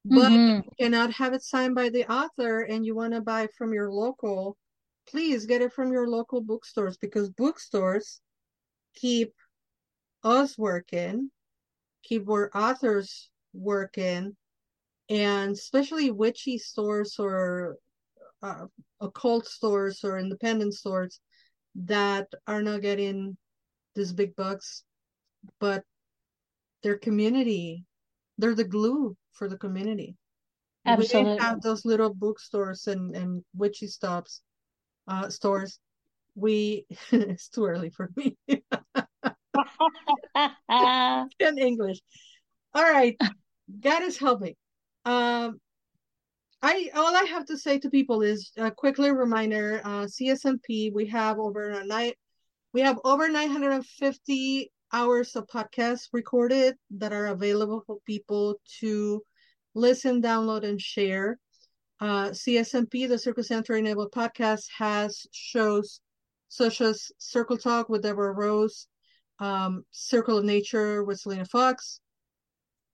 [0.04, 0.58] But Mhm.
[0.58, 3.72] if you cannot have it signed by the author and you want to buy from
[3.72, 4.56] your local,
[5.06, 8.20] please get it from your local bookstores because bookstores
[8.94, 9.34] keep
[10.24, 11.30] us working,
[12.02, 14.36] keep our authors working,
[15.08, 17.76] and especially witchy stores or
[18.42, 18.66] uh,
[19.00, 21.20] occult stores or independent stores
[21.74, 23.36] that are not getting
[23.94, 24.84] these big bucks,
[25.60, 25.84] but
[26.82, 27.84] their community,
[28.38, 30.16] they're the glue for the community.
[30.86, 31.38] If We Absolutely.
[31.38, 34.40] have those little bookstores and, and witchy stops,
[35.06, 35.78] uh, stores.
[36.34, 38.36] We, it's too early for me
[41.40, 41.98] in English.
[42.74, 43.16] All right,
[43.80, 44.54] God is helping.
[45.04, 45.60] Um,
[46.62, 49.80] I all I have to say to people is a quickly reminder.
[49.84, 52.16] Uh, CSNP, we have over a night,
[52.72, 59.22] we have over 950 hours of podcasts recorded that are available for people to
[59.74, 61.38] listen, download, and share.
[62.00, 66.00] Uh, CSNP, the Circle Sanctuary Network Podcast, has shows
[66.48, 68.86] such as Circle Talk with Deborah Rose,
[69.38, 72.00] um, Circle of Nature with Selena Fox,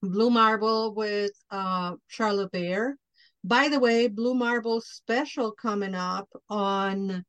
[0.01, 2.97] Blue Marble with uh, Charlotte Bear.
[3.43, 7.23] By the way, Blue Marble special coming up on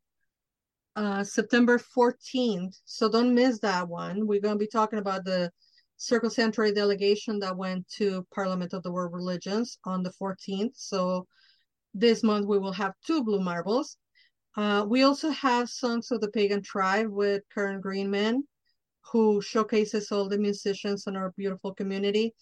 [0.97, 2.81] uh, September 14th.
[2.87, 4.27] So don't miss that one.
[4.27, 5.51] We're going to be talking about the
[5.99, 10.73] Circle Sanctuary delegation that went to Parliament of the World Religions on the 14th.
[10.75, 11.27] So
[11.95, 13.97] this month we will have two Blue Marbles.
[14.57, 18.45] Uh, we also have Songs of the Pagan Tribe with Karen Greenman,
[19.13, 22.35] who showcases all the musicians in our beautiful community.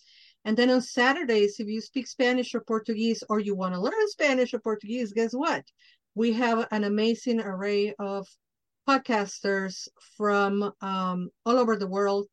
[0.44, 4.08] And then on Saturdays, if you speak Spanish or Portuguese, or you want to learn
[4.08, 5.64] Spanish or Portuguese, guess what?
[6.14, 8.28] We have an amazing array of
[8.88, 12.26] podcasters from um, all over the world.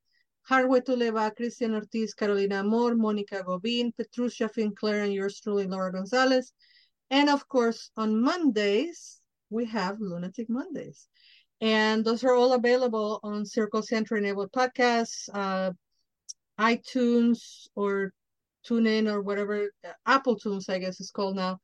[0.49, 6.51] Harwe Tuleva, Christian Ortiz, Carolina Amor, Monica Gobin, Petrucia Finclair, and yours truly, Laura Gonzalez.
[7.09, 11.07] And of course, on Mondays, we have Lunatic Mondays.
[11.61, 15.71] And those are all available on Circle Sanctuary Network Podcasts, uh,
[16.59, 18.13] iTunes or
[18.67, 21.59] TuneIn or whatever, uh, Apple Tunes, I guess it's called now,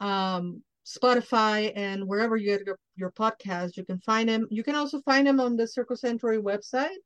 [0.00, 4.46] um, Spotify, and wherever you get your, your podcast, you can find them.
[4.50, 6.96] You can also find them on the Circle Sanctuary website,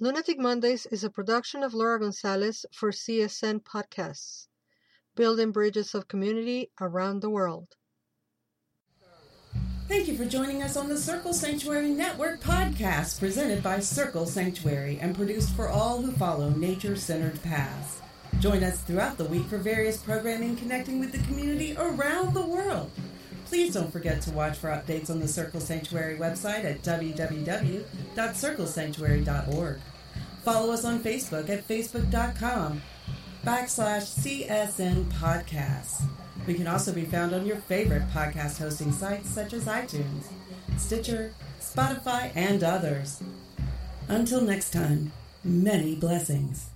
[0.00, 4.48] Lunatic Mondays is a production of Laura Gonzalez for CSN Podcasts,
[5.14, 7.68] building bridges of community around the world.
[9.86, 14.98] Thank you for joining us on the Circle Sanctuary Network podcast, presented by Circle Sanctuary
[14.98, 18.00] and produced for all who follow nature centered paths.
[18.40, 22.90] Join us throughout the week for various programming connecting with the community around the world.
[23.44, 29.78] Please don't forget to watch for updates on the Circle Sanctuary website at www.circlesanctuary.org.
[30.42, 32.80] Follow us on Facebook at facebook.com
[33.44, 36.06] backslash CSN podcasts.
[36.46, 40.26] We can also be found on your favorite podcast hosting sites such as iTunes,
[40.76, 43.22] Stitcher, Spotify, and others.
[44.08, 45.12] Until next time,
[45.42, 46.73] many blessings.